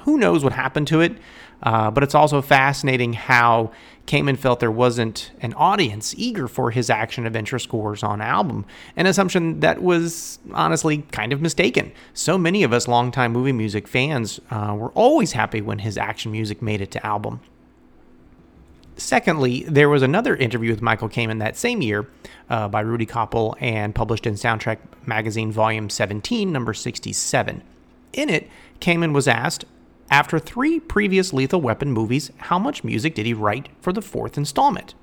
[0.04, 1.18] Who knows what happened to it?
[1.64, 3.72] Uh, but it's also fascinating how
[4.08, 9.06] Kamen felt there wasn't an audience eager for his action adventure scores on album, an
[9.06, 11.92] assumption that was honestly kind of mistaken.
[12.14, 16.32] So many of us longtime movie music fans uh, were always happy when his action
[16.32, 17.42] music made it to album.
[18.98, 22.08] Secondly, there was another interview with Michael Kamen that same year
[22.50, 27.64] uh, by Rudy Koppl and published in Soundtrack Magazine Volume 17, number 67.
[28.14, 28.50] In it,
[28.80, 29.66] Kamen was asked
[30.12, 34.38] after three previous Lethal Weapon movies, how much music did he write for the fourth
[34.38, 34.94] installment?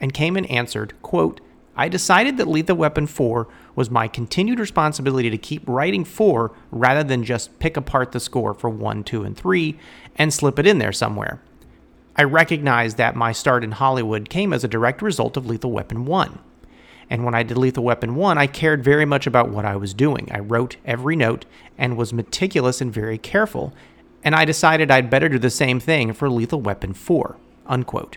[0.00, 1.40] And Kamen answered, quote,
[1.76, 7.02] I decided that Lethal Weapon 4 was my continued responsibility to keep writing 4 rather
[7.02, 9.78] than just pick apart the score for 1, 2, and 3
[10.16, 11.40] and slip it in there somewhere.
[12.14, 16.04] I recognized that my start in Hollywood came as a direct result of Lethal Weapon
[16.04, 16.38] 1.
[17.10, 19.94] And when I did Lethal Weapon 1, I cared very much about what I was
[19.94, 20.28] doing.
[20.30, 21.44] I wrote every note
[21.76, 23.72] and was meticulous and very careful,
[24.24, 27.36] and I decided I'd better do the same thing for Lethal Weapon 4.
[27.66, 28.16] Unquote.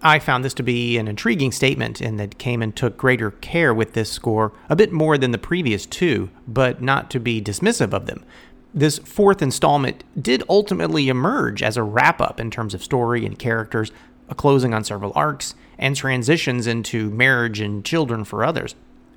[0.00, 3.94] I found this to be an intriguing statement in that Kamen took greater care with
[3.94, 8.06] this score, a bit more than the previous two, but not to be dismissive of
[8.06, 8.24] them.
[8.72, 13.38] This fourth installment did ultimately emerge as a wrap up in terms of story and
[13.38, 13.90] characters,
[14.28, 18.76] a closing on several arcs, and transitions into marriage and children for others.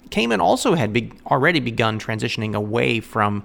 [0.09, 3.43] Kamen also had be- already begun transitioning away from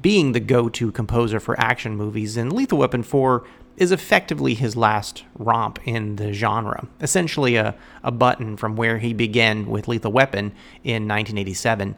[0.00, 3.44] being the go to composer for action movies, and Lethal Weapon 4
[3.76, 9.12] is effectively his last romp in the genre, essentially a, a button from where he
[9.12, 11.94] began with Lethal Weapon in 1987.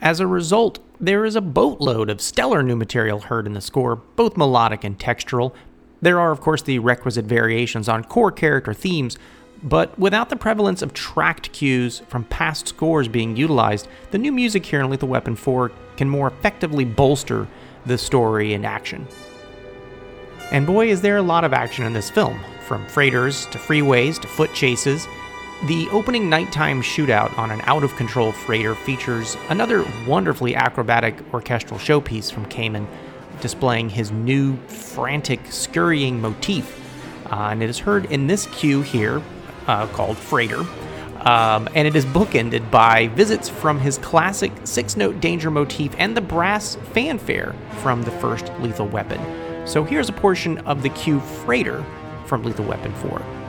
[0.00, 3.96] As a result, there is a boatload of stellar new material heard in the score,
[3.96, 5.54] both melodic and textural.
[6.00, 9.16] There are, of course, the requisite variations on core character themes,
[9.62, 14.66] but without the prevalence of tracked cues from past scores being utilized, the new music
[14.66, 17.46] here in Lethal Weapon 4 can more effectively bolster
[17.86, 19.06] the story and action.
[20.50, 24.20] And boy, is there a lot of action in this film, from freighters to freeways
[24.20, 25.06] to foot chases.
[25.66, 31.78] The opening nighttime shootout on an out of control freighter features another wonderfully acrobatic orchestral
[31.78, 32.86] showpiece from Kamen,
[33.40, 36.80] displaying his new frantic scurrying motif.
[37.30, 39.22] Uh, and it is heard in this cue here,
[39.66, 40.66] uh, called Freighter.
[41.22, 46.16] Um, and it is bookended by visits from his classic six note danger motif and
[46.16, 49.20] the brass fanfare from the first Lethal Weapon.
[49.66, 51.84] So here's a portion of the cue Freighter
[52.26, 53.41] from Lethal Weapon 4.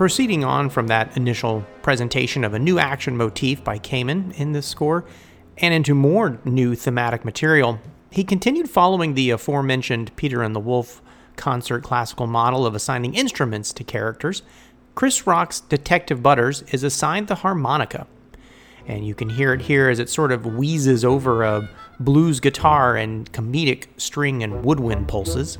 [0.00, 4.66] Proceeding on from that initial presentation of a new action motif by Kamen in this
[4.66, 5.04] score,
[5.58, 7.78] and into more new thematic material,
[8.10, 11.02] he continued following the aforementioned Peter and the Wolf
[11.36, 14.40] concert classical model of assigning instruments to characters.
[14.94, 18.06] Chris Rock's Detective Butters is assigned the harmonica,
[18.86, 21.68] and you can hear it here as it sort of wheezes over a
[22.00, 25.58] blues guitar and comedic string and woodwind pulses.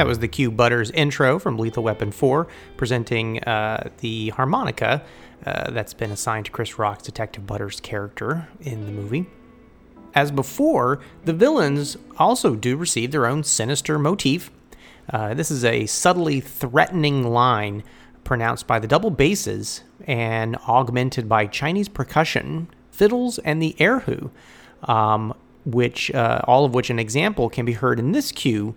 [0.00, 2.46] That was the cue Butters intro from Lethal Weapon 4,
[2.78, 5.02] presenting uh, the harmonica
[5.44, 9.26] uh, that's been assigned to Chris Rock's Detective Butters character in the movie.
[10.14, 14.50] As before, the villains also do receive their own sinister motif.
[15.10, 17.84] Uh, this is a subtly threatening line
[18.24, 24.30] pronounced by the double basses and augmented by Chinese percussion, fiddles, and the erhu,
[24.84, 25.34] um,
[25.66, 28.74] which uh, all of which an example can be heard in this cue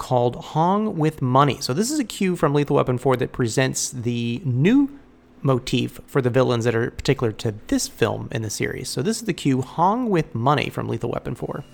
[0.00, 1.60] called Hong with Money.
[1.60, 4.98] So this is a cue from Lethal Weapon 4 that presents the new
[5.42, 8.88] motif for the villains that are particular to this film in the series.
[8.88, 11.64] So this is the cue Hong with Money from Lethal Weapon 4.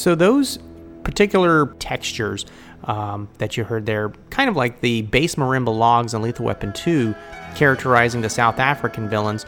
[0.00, 0.58] So those
[1.04, 2.46] particular textures
[2.84, 6.72] um, that you heard there, kind of like the bass marimba logs in Lethal Weapon
[6.72, 7.14] 2,
[7.54, 9.44] characterizing the South African villains,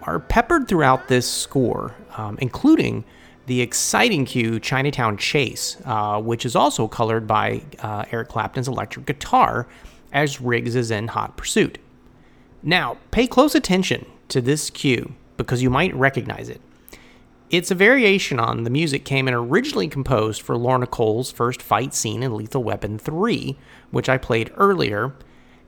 [0.00, 3.04] are peppered throughout this score, um, including
[3.46, 9.06] the exciting cue Chinatown Chase, uh, which is also colored by uh, Eric Clapton's electric
[9.06, 9.68] guitar
[10.12, 11.78] as Riggs is in hot pursuit.
[12.64, 16.60] Now, pay close attention to this cue because you might recognize it.
[17.52, 22.22] It's a variation on the music Kamen originally composed for Lorna Cole's first fight scene
[22.22, 23.58] in Lethal Weapon 3,
[23.90, 25.12] which I played earlier,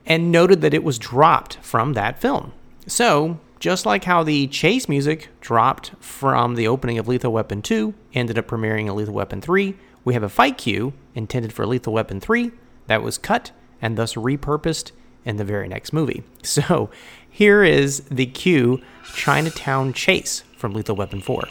[0.07, 2.55] and noted that it was dropped from that film.
[2.87, 7.93] So, just like how the chase music dropped from the opening of Lethal Weapon 2,
[8.15, 9.77] ended up premiering in Lethal Weapon 3,
[10.07, 12.51] we have a fight cue intended for Lethal Weapon 3
[12.87, 13.51] that was cut
[13.83, 14.93] and thus repurposed
[15.27, 16.23] in the very next movie.
[16.45, 16.89] So,
[17.29, 18.81] here is the cue
[19.15, 21.47] Chinatown Chase from Lethal Weapon 4.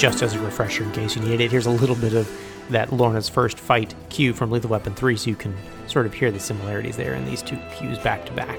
[0.00, 2.26] Just as a refresher, in case you need it, here's a little bit of
[2.70, 5.54] that Lorna's first fight cue from Lethal Weapon 3 so you can
[5.88, 8.58] sort of hear the similarities there in these two cues back to back.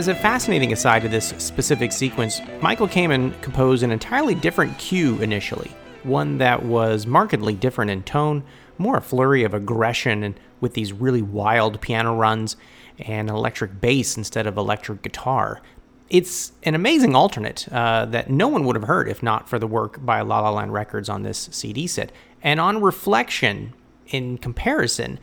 [0.00, 5.20] As a fascinating aside to this specific sequence, Michael Kamen composed an entirely different cue
[5.20, 5.70] initially,
[6.04, 8.42] one that was markedly different in tone,
[8.78, 12.56] more a flurry of aggression and with these really wild piano runs
[12.98, 15.60] and electric bass instead of electric guitar.
[16.08, 19.66] It's an amazing alternate uh, that no one would have heard if not for the
[19.66, 22.10] work by La La Land Records on this CD set.
[22.42, 23.74] And on reflection,
[24.06, 25.18] in comparison,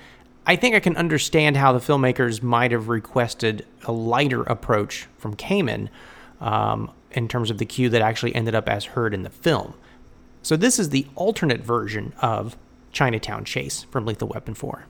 [0.50, 5.36] I think I can understand how the filmmakers might have requested a lighter approach from
[5.36, 5.90] Kamen
[6.40, 9.74] um, in terms of the cue that actually ended up as heard in the film.
[10.42, 12.56] So this is the alternate version of
[12.94, 14.86] Chinatown Chase from Lethal Weapon 4.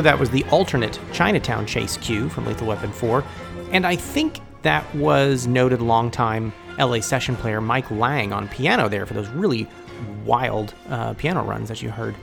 [0.00, 3.22] So that was the alternate Chinatown chase cue from Lethal Weapon 4,
[3.70, 9.04] and I think that was noted longtime LA session player Mike Lang on piano there
[9.04, 9.68] for those really
[10.24, 12.14] wild uh, piano runs that you heard.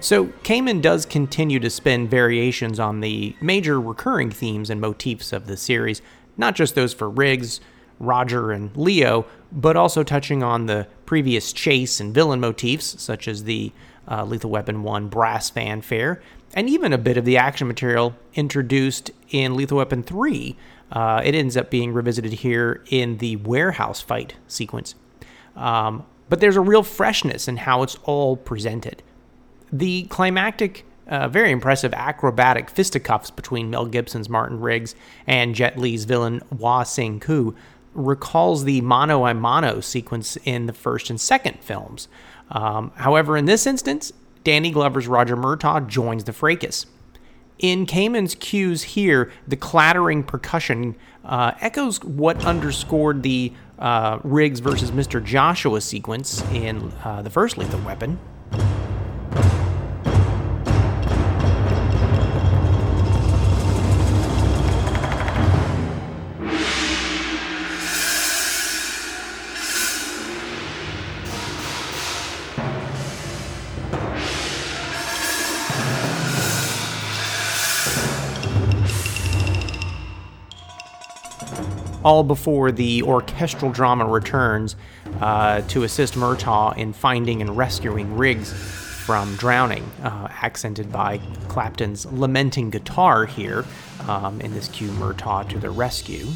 [0.00, 5.48] So, Kamen does continue to spin variations on the major recurring themes and motifs of
[5.48, 6.00] the series,
[6.38, 7.60] not just those for Riggs,
[8.00, 13.44] Roger, and Leo, but also touching on the previous chase and villain motifs, such as
[13.44, 13.72] the
[14.08, 16.22] uh, Lethal Weapon 1 brass fanfare,
[16.56, 20.56] and even a bit of the action material introduced in Lethal Weapon 3.
[20.90, 24.94] Uh, it ends up being revisited here in the warehouse fight sequence.
[25.54, 29.02] Um, but there's a real freshness in how it's all presented.
[29.70, 34.94] The climactic, uh, very impressive acrobatic fisticuffs between Mel Gibson's Martin Riggs
[35.26, 37.54] and Jet Li's villain Wah Sing Ku
[37.92, 42.08] recalls the mano a mano sequence in the first and second films.
[42.50, 44.12] Um, however, in this instance,
[44.46, 46.86] Danny Glover's Roger Murtaugh joins the fracas.
[47.58, 50.94] In Kamen's cues here, the clattering percussion
[51.24, 55.22] uh, echoes what underscored the uh, Riggs versus Mr.
[55.22, 58.20] Joshua sequence in uh, the first Lethal Weapon.
[82.06, 84.76] All before the orchestral drama returns
[85.20, 92.06] uh, to assist Murtaugh in finding and rescuing Riggs from drowning, uh, accented by Clapton's
[92.06, 93.64] lamenting guitar here
[94.06, 96.26] um, in this cue Murtaugh to the rescue.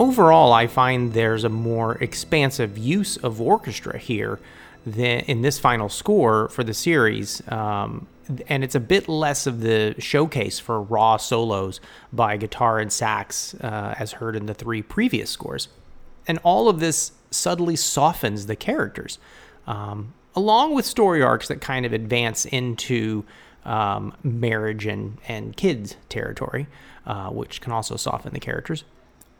[0.00, 4.40] Overall, I find there's a more expansive use of orchestra here
[4.86, 7.46] than in this final score for the series.
[7.48, 8.08] Um,
[8.48, 11.80] and it's a bit less of the showcase for raw solos
[12.12, 15.68] by guitar and sax uh, as heard in the three previous scores.
[16.26, 19.18] And all of this subtly softens the characters,
[19.66, 23.24] um, along with story arcs that kind of advance into
[23.64, 26.68] um, marriage and, and kids territory,
[27.04, 28.84] uh, which can also soften the characters.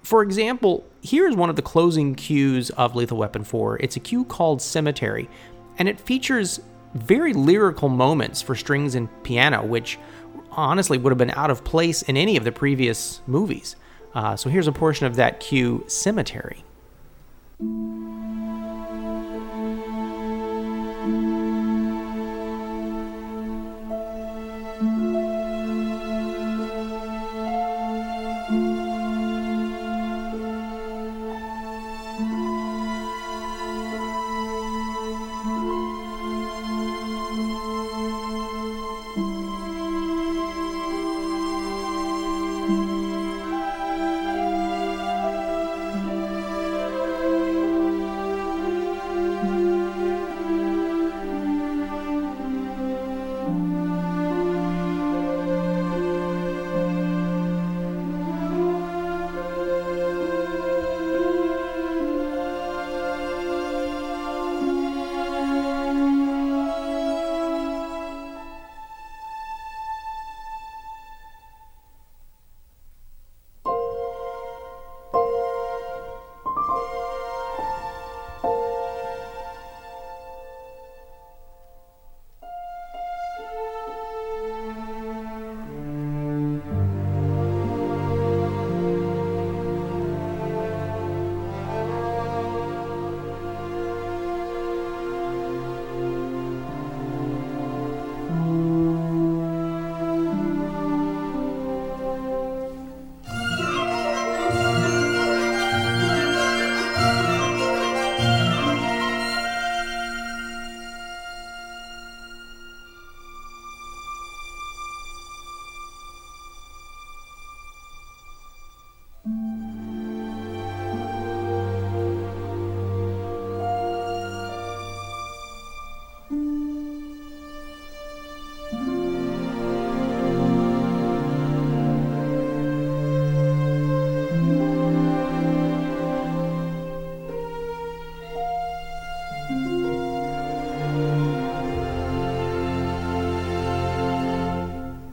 [0.03, 3.79] For example, here's one of the closing cues of Lethal Weapon 4.
[3.79, 5.29] It's a cue called Cemetery,
[5.79, 6.61] and it features
[6.95, 9.99] very lyrical moments for strings and piano, which
[10.53, 13.77] honestly would have been out of place in any of the previous movies.
[14.15, 16.65] Uh, so here's a portion of that cue, Cemetery.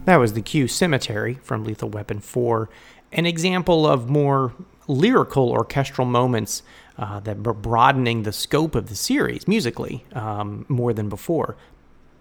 [0.08, 2.70] That was the cue Cemetery from Lethal Weapon 4,
[3.12, 4.54] an example of more
[4.86, 6.62] lyrical orchestral moments
[6.96, 11.58] uh, that were broadening the scope of the series musically um, more than before.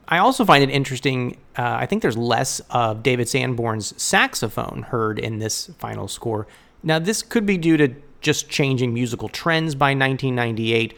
[0.05, 1.37] I also find it interesting.
[1.57, 6.45] Uh, I think there's less of David Sanborn's saxophone heard in this final score.
[6.83, 10.93] Now, this could be due to just changing musical trends by 1998,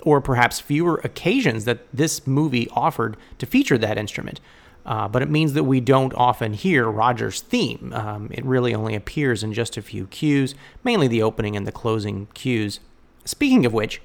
[0.00, 4.40] or perhaps fewer occasions that this movie offered to feature that instrument.
[4.86, 7.92] Uh, but it means that we don't often hear Roger's theme.
[7.92, 11.72] Um, it really only appears in just a few cues, mainly the opening and the
[11.72, 12.78] closing cues.
[13.24, 14.00] Speaking of which,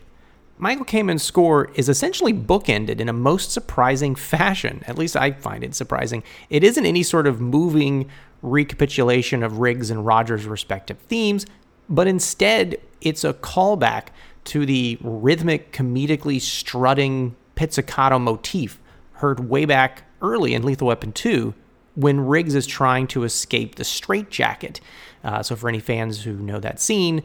[0.57, 4.83] Michael Kamen's score is essentially bookended in a most surprising fashion.
[4.87, 6.23] At least I find it surprising.
[6.49, 8.09] It isn't any sort of moving
[8.41, 11.45] recapitulation of Riggs and Rogers' respective themes,
[11.89, 14.07] but instead it's a callback
[14.45, 18.79] to the rhythmic, comedically strutting pizzicato motif
[19.13, 21.53] heard way back early in Lethal Weapon 2
[21.95, 24.79] when Riggs is trying to escape the straitjacket.
[25.23, 27.23] Uh, so, for any fans who know that scene,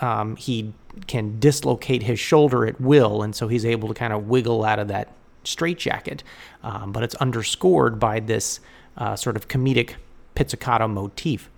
[0.00, 0.74] um, he
[1.06, 4.78] can dislocate his shoulder at will, and so he's able to kind of wiggle out
[4.78, 5.12] of that
[5.44, 6.22] straitjacket.
[6.62, 8.60] Um, but it's underscored by this
[8.96, 9.94] uh, sort of comedic
[10.34, 11.50] pizzicato motif.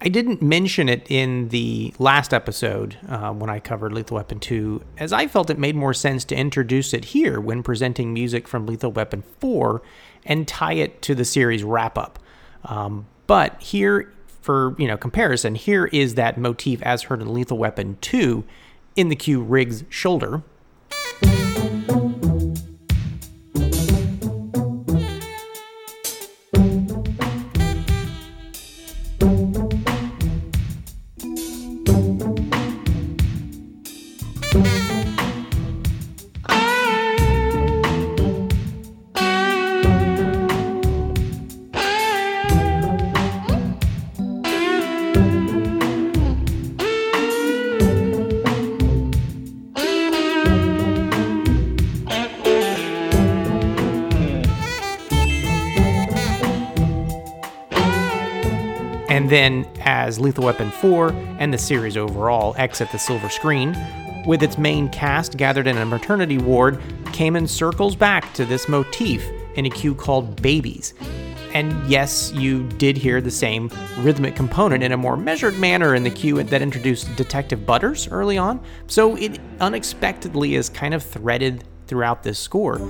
[0.00, 4.80] I didn't mention it in the last episode uh, when I covered Lethal Weapon 2,
[4.98, 8.64] as I felt it made more sense to introduce it here when presenting music from
[8.64, 9.82] Lethal Weapon 4
[10.24, 12.20] and tie it to the series wrap up.
[12.64, 17.58] Um, but here, for you know comparison, here is that motif as heard in Lethal
[17.58, 18.44] Weapon 2
[18.94, 20.42] in the cue Riggs shoulder.
[59.28, 63.76] And then, as Lethal Weapon 4 and the series overall exit the silver screen,
[64.26, 66.80] with its main cast gathered in a maternity ward,
[67.12, 69.22] Kamen circles back to this motif
[69.54, 70.94] in a cue called Babies.
[71.52, 76.04] And yes, you did hear the same rhythmic component in a more measured manner in
[76.04, 81.64] the cue that introduced Detective Butters early on, so it unexpectedly is kind of threaded
[81.88, 82.80] throughout this score.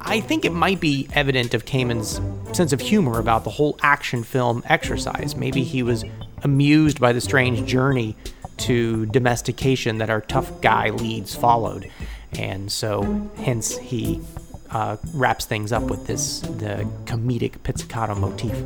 [0.00, 2.20] I think it might be evident of Kamen's
[2.56, 5.34] sense of humor about the whole action film exercise.
[5.34, 6.04] Maybe he was
[6.42, 8.16] amused by the strange journey
[8.58, 11.90] to domestication that our tough guy leads followed.
[12.38, 14.20] And so, hence, he
[14.70, 18.56] uh, wraps things up with this the comedic pizzicato motif.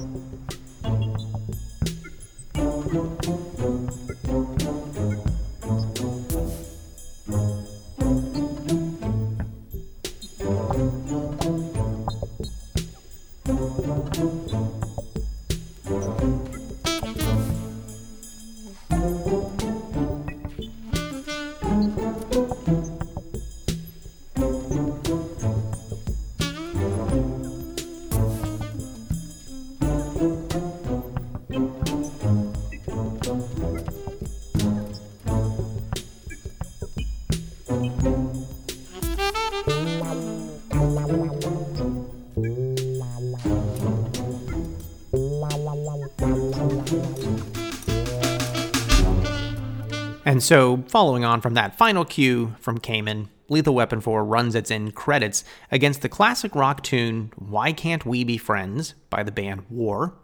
[50.47, 54.95] So, following on from that final cue from Kamen, Lethal Weapon 4 runs its end
[54.95, 55.43] credits
[55.73, 60.15] against the classic rock tune Why Can't We Be Friends by the band War,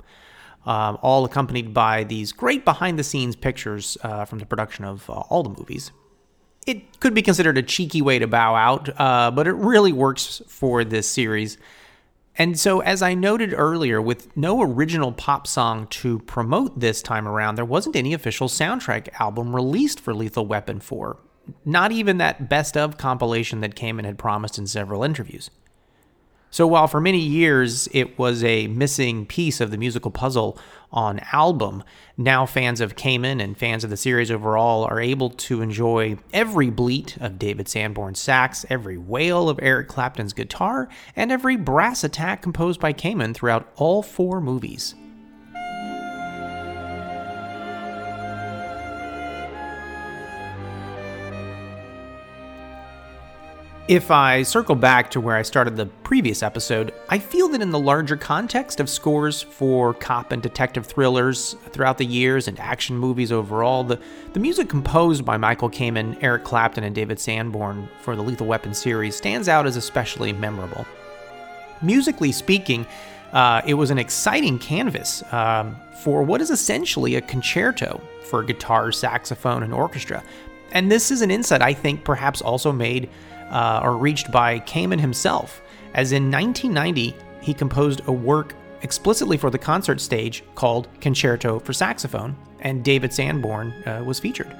[0.64, 5.10] um, all accompanied by these great behind the scenes pictures uh, from the production of
[5.10, 5.90] uh, all the movies.
[6.68, 10.40] It could be considered a cheeky way to bow out, uh, but it really works
[10.46, 11.58] for this series.
[12.38, 17.28] And so, as I noted earlier, with no original pop song to promote this time
[17.28, 21.18] around, there wasn't any official soundtrack album released for Lethal Weapon 4.
[21.64, 25.50] Not even that best of compilation that Kamen had promised in several interviews.
[26.52, 30.58] So, while for many years it was a missing piece of the musical puzzle
[30.92, 31.82] on album,
[32.18, 36.68] now fans of Kamen and fans of the series overall are able to enjoy every
[36.68, 42.42] bleat of David Sanborn's sax, every wail of Eric Clapton's guitar, and every brass attack
[42.42, 44.94] composed by Kamen throughout all four movies.
[53.92, 57.72] If I circle back to where I started the previous episode, I feel that in
[57.72, 62.96] the larger context of scores for cop and detective thrillers throughout the years and action
[62.96, 64.00] movies overall, the,
[64.32, 68.72] the music composed by Michael Kamen, Eric Clapton, and David Sanborn for the Lethal Weapon
[68.72, 70.86] series stands out as especially memorable.
[71.82, 72.86] Musically speaking,
[73.34, 78.90] uh, it was an exciting canvas um, for what is essentially a concerto for guitar,
[78.90, 80.24] saxophone, and orchestra.
[80.70, 83.10] And this is an insight I think perhaps also made
[83.52, 85.62] uh, or reached by Kamen himself,
[85.94, 91.72] as in 1990 he composed a work explicitly for the concert stage called Concerto for
[91.72, 94.56] Saxophone, and David Sanborn uh, was featured.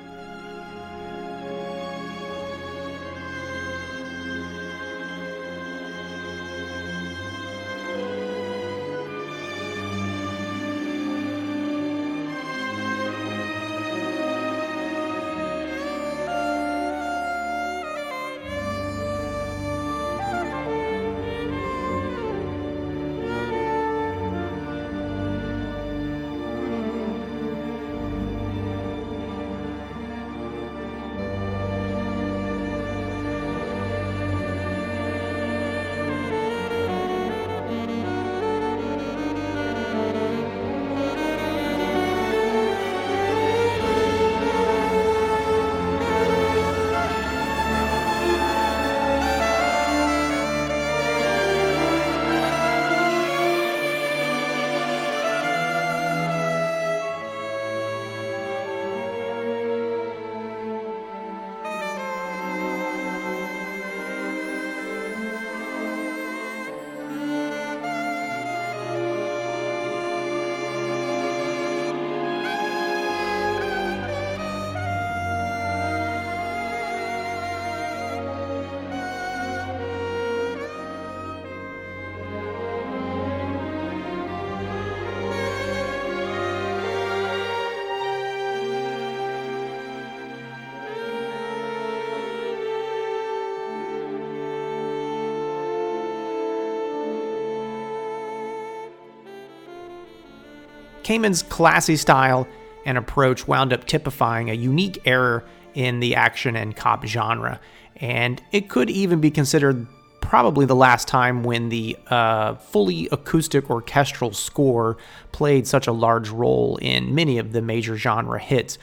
[101.03, 102.47] Kamen's classy style
[102.85, 105.43] and approach wound up typifying a unique era
[105.75, 107.61] in the action and cop genre,
[107.97, 109.87] and it could even be considered
[110.21, 114.97] probably the last time when the uh, fully acoustic orchestral score
[115.33, 118.79] played such a large role in many of the major genre hits,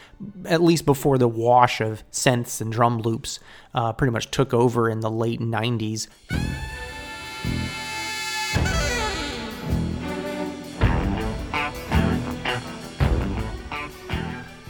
[0.46, 3.40] at least before the wash of synths and drum loops
[3.74, 6.08] uh, pretty much took over in the late 90s.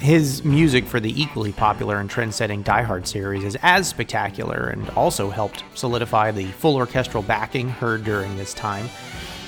[0.10, 4.69] His music for the equally popular and trend setting Die Hard series is as spectacular
[4.69, 8.88] and also helped solidify the full orchestral backing heard during this time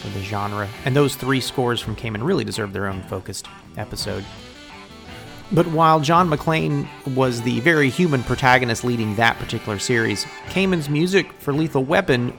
[0.01, 0.69] for the genre.
[0.85, 4.23] And those three scores from Kamen really deserve their own focused episode.
[5.51, 11.33] But while John McClane was the very human protagonist leading that particular series, Kamen's music
[11.33, 12.37] for Lethal Weapon,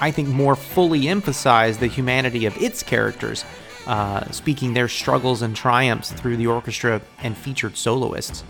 [0.00, 3.44] I think, more fully emphasized the humanity of its characters
[3.86, 8.44] uh, speaking their struggles and triumphs through the orchestra and featured soloists.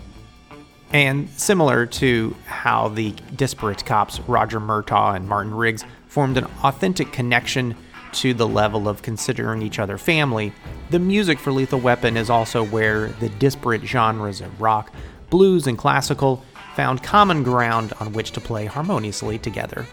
[0.91, 7.11] And similar to how the disparate cops Roger Murtaugh and Martin Riggs formed an authentic
[7.11, 7.75] connection
[8.13, 10.53] to the level of considering each other family,
[10.91, 14.93] the music for Lethal Weapon is also where the disparate genres of rock,
[15.31, 16.43] blues, and classical
[16.75, 19.85] found common ground on which to play harmoniously together.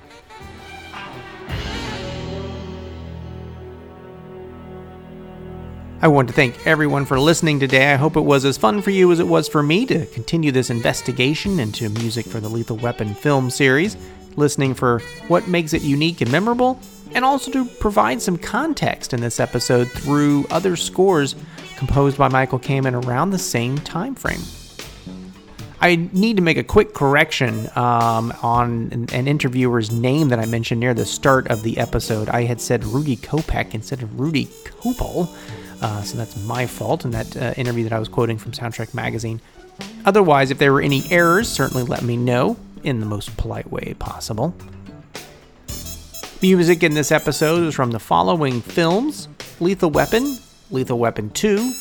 [6.02, 7.92] I want to thank everyone for listening today.
[7.92, 10.50] I hope it was as fun for you as it was for me to continue
[10.50, 13.98] this investigation into music for the Lethal Weapon film series,
[14.34, 16.80] listening for what makes it unique and memorable,
[17.12, 21.36] and also to provide some context in this episode through other scores
[21.76, 24.40] composed by Michael Kamen around the same time frame.
[25.82, 30.46] I need to make a quick correction um, on an, an, interviewer's name that I
[30.46, 32.30] mentioned near the start of the episode.
[32.30, 35.28] I had said Rudy Kopek instead of Rudy Koppl.
[35.80, 38.92] Uh, so that's my fault in that uh, interview that I was quoting from Soundtrack
[38.94, 39.40] Magazine.
[40.04, 43.94] Otherwise, if there were any errors, certainly let me know in the most polite way
[43.98, 44.54] possible.
[46.42, 49.28] Music in this episode is from the following films
[49.60, 50.38] Lethal Weapon,
[50.70, 51.72] Lethal Weapon 2,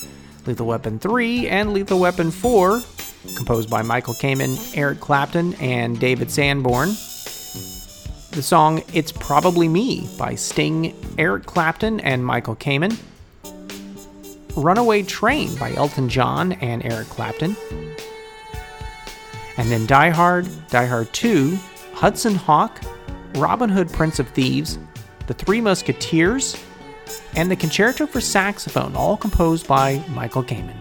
[0.45, 2.81] Lethal Weapon 3, and Lethal Weapon 4,
[3.35, 6.89] composed by Michael Kamen, Eric Clapton, and David Sanborn.
[8.31, 12.97] The song It's Probably Me by Sting, Eric Clapton, and Michael Kamen.
[14.55, 17.55] Runaway Train by Elton John and Eric Clapton.
[19.57, 21.57] And then Die Hard, Die Hard 2,
[21.93, 22.81] Hudson Hawk,
[23.35, 24.80] Robin Hood Prince of Thieves,
[25.27, 26.57] The Three Musketeers,
[27.35, 30.77] and the Concerto for Saxophone, all composed by Michael Kamen.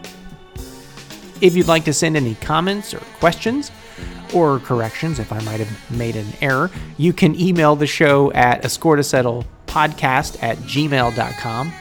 [1.41, 3.71] If you'd like to send any comments or questions,
[4.35, 8.65] or corrections if I might have made an error, you can email the show at
[8.65, 11.73] a score to settle podcast at gmail.com.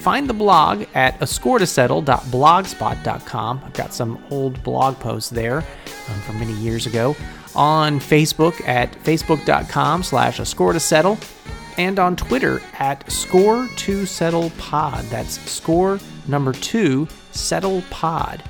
[0.00, 3.60] Find the blog at a score to settle.blogspot.com.
[3.62, 7.14] I've got some old blog posts there um, from many years ago.
[7.54, 10.38] On Facebook at facebook.com slash
[10.82, 11.18] settle
[11.76, 15.04] and on Twitter at score to settle pod.
[15.06, 18.42] That's score number two settle pod.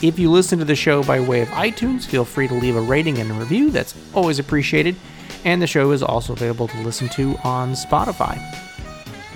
[0.00, 2.80] If you listen to the show by way of iTunes, feel free to leave a
[2.80, 3.70] rating and a review.
[3.70, 4.96] That's always appreciated.
[5.44, 8.40] And the show is also available to listen to on Spotify.